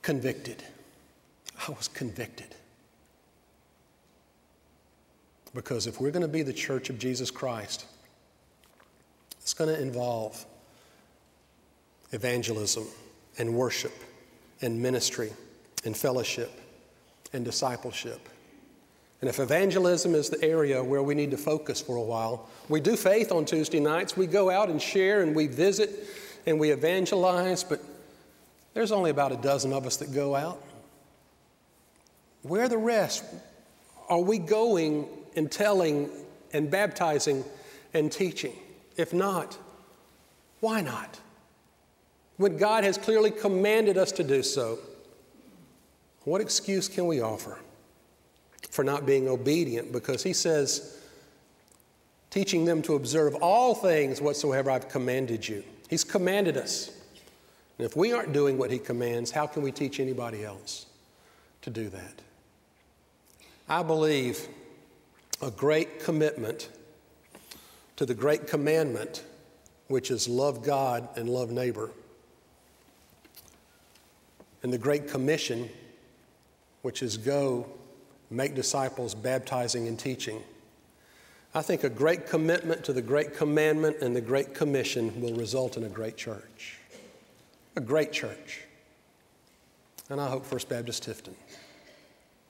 convicted. 0.02 0.62
I 1.66 1.72
was 1.72 1.88
convicted. 1.88 2.54
Because 5.54 5.87
if 5.87 6.00
we're 6.00 6.11
going 6.11 6.22
to 6.22 6.28
be 6.28 6.42
the 6.42 6.52
church 6.52 6.90
of 6.90 6.98
Jesus 6.98 7.30
Christ, 7.30 7.87
it's 9.40 9.52
going 9.52 9.74
to 9.74 9.80
involve 9.80 10.44
evangelism 12.12 12.87
and 13.38 13.54
worship 13.54 13.92
and 14.62 14.80
ministry 14.80 15.33
and 15.85 15.96
fellowship 15.96 16.50
and 17.33 17.44
discipleship. 17.44 18.28
And 19.20 19.28
if 19.28 19.38
evangelism 19.38 20.14
is 20.14 20.30
the 20.30 20.42
area 20.42 20.83
where 20.83 21.02
we 21.02 21.14
need 21.14 21.30
to 21.33 21.37
focus 21.37 21.80
for 21.80 21.96
a 21.96 22.02
while, 22.02 22.48
we 22.68 22.80
do 22.80 22.96
faith 22.96 23.33
on 23.33 23.44
Tuesday 23.44 23.80
nights. 23.80 24.16
We 24.16 24.26
go 24.26 24.48
out 24.50 24.70
and 24.70 24.80
share 24.80 25.20
and 25.20 25.35
we 25.35 25.46
visit 25.46 25.90
and 26.46 26.59
we 26.59 26.70
evangelize, 26.70 27.62
but 27.62 27.80
there's 28.72 28.92
only 28.92 29.11
about 29.11 29.33
a 29.33 29.37
dozen 29.37 29.72
of 29.72 29.87
us 29.87 29.98
that 29.98 30.14
go 30.14 30.35
out. 30.35 30.62
Where 32.42 32.68
the 32.68 32.78
rest? 32.78 33.24
Are 34.09 34.20
we 34.20 34.38
going 34.38 35.06
and 35.37 35.50
telling 35.52 36.09
and 36.52 36.70
baptizing 36.70 37.44
and 37.92 38.11
teaching? 38.11 38.54
If 38.96 39.12
not, 39.12 39.59
why 40.61 40.80
not? 40.80 41.20
When 42.38 42.56
God 42.56 42.85
has 42.85 42.96
clearly 42.96 43.30
commanded 43.30 43.98
us 43.98 44.12
to 44.12 44.24
do 44.24 44.42
so, 44.42 44.78
what 46.24 46.40
excuse 46.40 46.88
can 46.88 47.06
we 47.06 47.20
offer? 47.20 47.59
For 48.70 48.85
not 48.85 49.04
being 49.04 49.28
obedient 49.28 49.92
because 49.92 50.22
he 50.22 50.33
says, 50.33 50.96
teaching 52.30 52.64
them 52.64 52.80
to 52.83 52.94
observe 52.94 53.35
all 53.37 53.74
things 53.74 54.20
whatsoever 54.20 54.70
I've 54.70 54.88
commanded 54.88 55.46
you. 55.46 55.64
He's 55.88 56.04
commanded 56.04 56.56
us. 56.56 56.90
And 57.78 57.85
if 57.85 57.96
we 57.96 58.12
aren't 58.12 58.33
doing 58.33 58.56
what 58.59 58.70
he 58.70 58.78
commands, 58.78 59.30
how 59.30 59.46
can 59.46 59.62
we 59.62 59.72
teach 59.72 60.00
anybody 60.00 60.44
else 60.44 60.87
to 61.62 61.70
do 61.70 61.88
that? 61.88 62.22
I 63.68 63.83
believe 63.83 64.48
a 65.42 65.50
great 65.50 66.00
commitment 66.00 66.68
to 67.96 68.06
the 68.06 68.14
great 68.14 68.46
commandment, 68.46 69.24
which 69.88 70.11
is 70.11 70.28
love 70.28 70.62
God 70.62 71.09
and 71.16 71.28
love 71.28 71.50
neighbor, 71.50 71.90
and 74.62 74.72
the 74.72 74.78
great 74.78 75.09
commission, 75.09 75.68
which 76.83 77.02
is 77.02 77.16
go 77.16 77.66
make 78.31 78.55
disciples, 78.55 79.14
baptizing 79.14 79.88
and 79.88 79.99
teaching. 79.99 80.43
I 81.55 81.62
think 81.62 81.83
a 81.83 81.90
great 81.90 82.29
commitment 82.29 82.85
to 82.85 82.93
the 82.93 83.03
great 83.03 83.35
commandment 83.37 83.97
and 84.01 84.14
the 84.14 84.21
great 84.21 84.55
commission 84.55 85.21
will 85.21 85.35
result 85.35 85.77
in 85.77 85.85
a 85.85 85.88
great 85.88 86.16
church. 86.16 86.79
A 87.77 87.81
great 87.81 88.12
church. 88.12 88.61
And 90.09 90.21
I 90.21 90.29
hope 90.29 90.47
First 90.47 90.69
Baptist 90.69 91.09
Tifton 91.09 91.35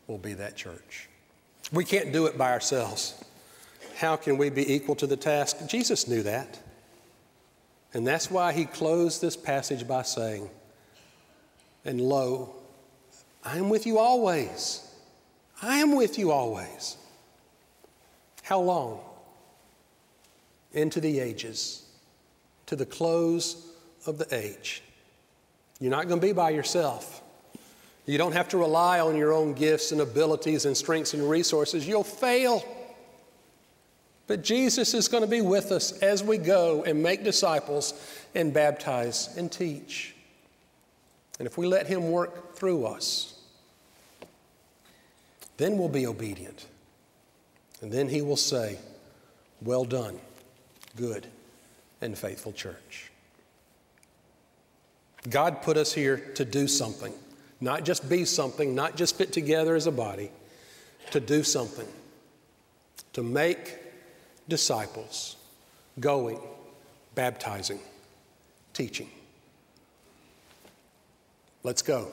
will 0.07 0.19
be 0.19 0.35
that 0.35 0.57
church. 0.57 1.09
We 1.73 1.85
can't 1.85 2.13
do 2.13 2.27
it 2.27 2.37
by 2.37 2.51
ourselves. 2.53 3.23
How 3.97 4.17
can 4.17 4.37
we 4.37 4.51
be 4.51 4.71
equal 4.73 4.97
to 4.97 5.07
the 5.07 5.17
task? 5.17 5.67
Jesus 5.69 6.09
knew 6.09 6.23
that. 6.23 6.59
And 7.93 8.07
that's 8.07 8.31
why 8.31 8.53
he 8.53 8.65
closed 8.67 9.21
this 9.21 9.37
passage 9.37 9.87
by 9.87 10.03
saying, 10.03 10.49
And 11.85 12.01
lo, 12.01 12.55
I 13.45 13.59
am 13.59 13.69
with 13.69 13.87
you 13.87 13.99
always 13.99 14.90
I 15.63 15.79
am 15.79 15.95
with 15.95 16.19
you 16.19 16.31
always. 16.31 16.97
How 18.43 18.61
long? 18.61 19.01
Into 20.73 21.01
the 21.01 21.21
ages, 21.21 21.85
to 22.67 22.77
the 22.77 22.87
close 22.87 23.67
of 24.07 24.19
the 24.19 24.35
age. 24.35 24.83
You're 25.81 25.91
not 25.91 26.09
going 26.09 26.21
to 26.21 26.27
be 26.27 26.33
by 26.33 26.51
yourself. 26.51 27.23
You 28.07 28.19
don't 28.19 28.33
have 28.33 28.49
to 28.49 28.59
rely 28.59 29.01
on 29.01 29.17
your 29.17 29.33
own 29.33 29.55
gifts 29.55 29.93
and 29.93 30.01
abilities 30.01 30.65
and 30.65 30.77
strengths 30.77 31.15
and 31.15 31.29
resources. 31.29 31.87
You'll 31.87 32.05
fail. 32.05 32.65
But 34.27 34.43
Jesus 34.43 34.95
is 34.95 35.09
going 35.09 35.23
to 35.23 35.29
be 35.29 35.41
with 35.41 35.73
us 35.73 35.93
as 35.99 36.23
we 36.23 36.39
go 36.39 36.85
and 36.85 37.03
make 37.03 37.25
disciples 37.25 37.95
and 38.35 38.55
baptize 38.55 39.37
and 39.37 39.51
teach. 39.51 40.15
And 41.39 41.47
if 41.47 41.59
we 41.59 41.67
let 41.67 41.87
Him 41.87 42.11
work 42.11 42.55
through 42.55 42.87
us, 42.87 43.30
then 45.61 45.77
we'll 45.77 45.91
be 45.91 46.07
obedient. 46.07 46.67
And 47.83 47.93
then 47.93 48.09
he 48.09 48.23
will 48.23 48.37
say, 48.37 48.79
Well 49.61 49.85
done, 49.85 50.19
good 50.97 51.27
and 52.01 52.17
faithful 52.17 52.53
church. 52.53 53.11
God 55.29 55.61
put 55.61 55.77
us 55.77 55.93
here 55.93 56.17
to 56.37 56.47
do 56.47 56.67
something, 56.67 57.13
not 57.61 57.85
just 57.85 58.09
be 58.09 58.25
something, 58.25 58.75
not 58.75 58.97
just 58.97 59.17
fit 59.17 59.35
together 59.35 59.77
as 59.77 59.87
a 59.87 59.93
body, 59.93 60.31
to 61.11 61.21
do 61.21 61.43
something, 61.43 61.89
to 63.13 63.23
make 63.23 63.77
disciples, 64.49 65.37
going, 65.99 66.41
baptizing, 67.15 67.81
teaching. 68.73 69.11
Let's 71.63 71.83
go. 71.83 72.09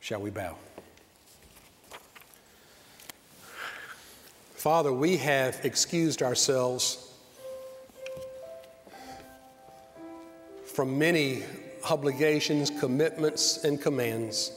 Shall 0.00 0.22
we 0.22 0.30
bow? 0.30 0.56
Father, 4.60 4.92
we 4.92 5.16
have 5.16 5.58
excused 5.64 6.22
ourselves 6.22 7.14
from 10.66 10.98
many 10.98 11.44
obligations, 11.88 12.70
commitments, 12.78 13.64
and 13.64 13.80
commands 13.80 14.52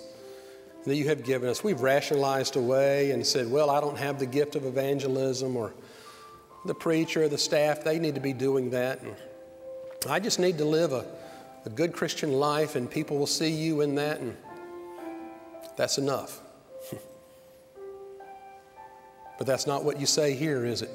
that 0.85 0.97
you 0.97 1.07
have 1.07 1.23
given 1.23 1.47
us. 1.47 1.63
We've 1.63 1.79
rationalized 1.79 2.57
away 2.57 3.11
and 3.11 3.25
said, 3.25 3.49
well, 3.49 3.69
I 3.69 3.79
don't 3.79 3.97
have 3.97 4.19
the 4.19 4.25
gift 4.25 4.57
of 4.57 4.65
evangelism, 4.65 5.55
or 5.55 5.73
the 6.65 6.75
preacher, 6.75 7.23
or 7.23 7.29
the 7.29 7.37
staff, 7.37 7.85
they 7.85 7.97
need 7.97 8.15
to 8.15 8.21
be 8.21 8.33
doing 8.33 8.71
that. 8.71 9.01
And 9.01 9.15
I 10.09 10.19
just 10.19 10.37
need 10.37 10.57
to 10.57 10.65
live 10.65 10.91
a, 10.91 11.05
a 11.63 11.69
good 11.69 11.93
Christian 11.93 12.33
life, 12.33 12.75
and 12.75 12.91
people 12.91 13.17
will 13.17 13.25
see 13.25 13.51
you 13.51 13.79
in 13.79 13.95
that, 13.95 14.19
and 14.19 14.35
that's 15.77 15.97
enough. 15.97 16.41
But 19.43 19.47
that's 19.47 19.67
not 19.67 19.83
what 19.83 19.99
you 19.99 20.05
say 20.05 20.35
here, 20.35 20.65
is 20.65 20.83
it? 20.83 20.89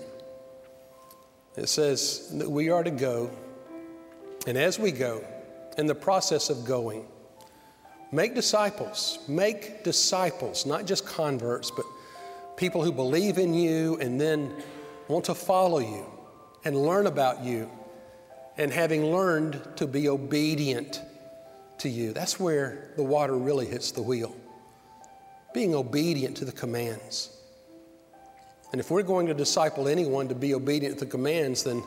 It 1.58 1.68
says 1.68 2.30
that 2.38 2.50
we 2.50 2.70
are 2.70 2.82
to 2.82 2.90
go, 2.90 3.30
and 4.46 4.56
as 4.56 4.78
we 4.78 4.90
go, 4.90 5.22
in 5.76 5.84
the 5.84 5.94
process 5.94 6.48
of 6.48 6.64
going, 6.64 7.04
make 8.10 8.34
disciples. 8.34 9.18
Make 9.28 9.84
disciples, 9.84 10.64
not 10.64 10.86
just 10.86 11.04
converts, 11.04 11.70
but 11.70 11.84
people 12.56 12.82
who 12.82 12.90
believe 12.90 13.36
in 13.36 13.52
you 13.52 13.98
and 14.00 14.18
then 14.18 14.54
want 15.08 15.26
to 15.26 15.34
follow 15.34 15.80
you 15.80 16.06
and 16.64 16.74
learn 16.74 17.06
about 17.06 17.44
you, 17.44 17.70
and 18.56 18.72
having 18.72 19.12
learned 19.12 19.60
to 19.76 19.86
be 19.86 20.08
obedient 20.08 21.02
to 21.80 21.90
you. 21.90 22.14
That's 22.14 22.40
where 22.40 22.92
the 22.96 23.04
water 23.04 23.36
really 23.36 23.66
hits 23.66 23.90
the 23.90 24.00
wheel. 24.00 24.34
Being 25.52 25.74
obedient 25.74 26.38
to 26.38 26.46
the 26.46 26.52
commands. 26.52 27.34
And 28.72 28.80
if 28.80 28.90
we're 28.90 29.02
going 29.02 29.26
to 29.26 29.34
disciple 29.34 29.88
anyone 29.88 30.28
to 30.28 30.34
be 30.34 30.54
obedient 30.54 30.98
to 30.98 31.06
commands, 31.06 31.64
then 31.64 31.82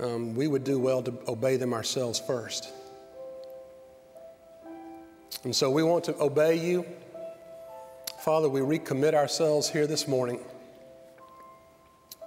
um, 0.00 0.34
we 0.34 0.46
would 0.46 0.64
do 0.64 0.78
well 0.78 1.02
to 1.02 1.12
obey 1.28 1.56
them 1.56 1.74
ourselves 1.74 2.18
first. 2.18 2.70
And 5.44 5.54
so 5.54 5.70
we 5.70 5.82
want 5.82 6.04
to 6.04 6.18
obey 6.20 6.54
you. 6.54 6.86
Father, 8.20 8.48
we 8.48 8.60
recommit 8.60 9.14
ourselves 9.14 9.68
here 9.68 9.86
this 9.86 10.06
morning 10.06 10.40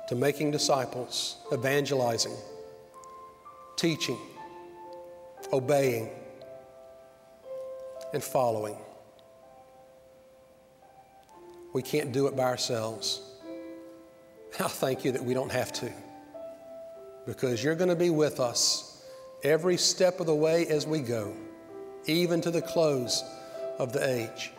to 0.09 0.15
making 0.15 0.51
disciples, 0.51 1.37
evangelizing, 1.51 2.35
teaching, 3.75 4.17
obeying, 5.51 6.09
and 8.13 8.23
following. 8.23 8.77
We 11.75 11.81
can't 11.81 12.13
do 12.13 12.27
it 12.27 12.37
by 12.37 12.43
ourselves. 12.43 13.19
I 14.61 14.69
thank 14.69 15.03
you 15.03 15.11
that 15.11 15.21
we 15.21 15.33
don't 15.33 15.51
have 15.51 15.73
to 15.73 15.91
because 17.25 17.61
you're 17.61 17.75
going 17.75 17.89
to 17.89 17.97
be 17.97 18.09
with 18.09 18.39
us 18.39 19.03
every 19.43 19.75
step 19.75 20.21
of 20.21 20.25
the 20.25 20.33
way 20.33 20.65
as 20.67 20.87
we 20.87 21.01
go, 21.01 21.35
even 22.05 22.39
to 22.39 22.49
the 22.49 22.61
close 22.61 23.25
of 23.77 23.91
the 23.91 24.09
age. 24.09 24.51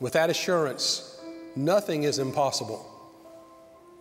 With 0.00 0.14
that 0.14 0.30
assurance, 0.30 1.20
nothing 1.54 2.04
is 2.04 2.18
impossible 2.18 2.90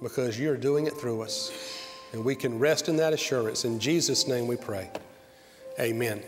because 0.02 0.40
you're 0.40 0.56
doing 0.56 0.88
it 0.88 0.94
through 0.94 1.22
us. 1.22 1.52
And 2.14 2.24
we 2.24 2.34
can 2.34 2.60
rest 2.60 2.88
in 2.88 2.96
that 2.96 3.12
assurance. 3.12 3.66
In 3.66 3.78
Jesus' 3.78 4.26
name 4.26 4.48
we 4.48 4.56
pray. 4.56 4.90
Amen. 5.78 6.24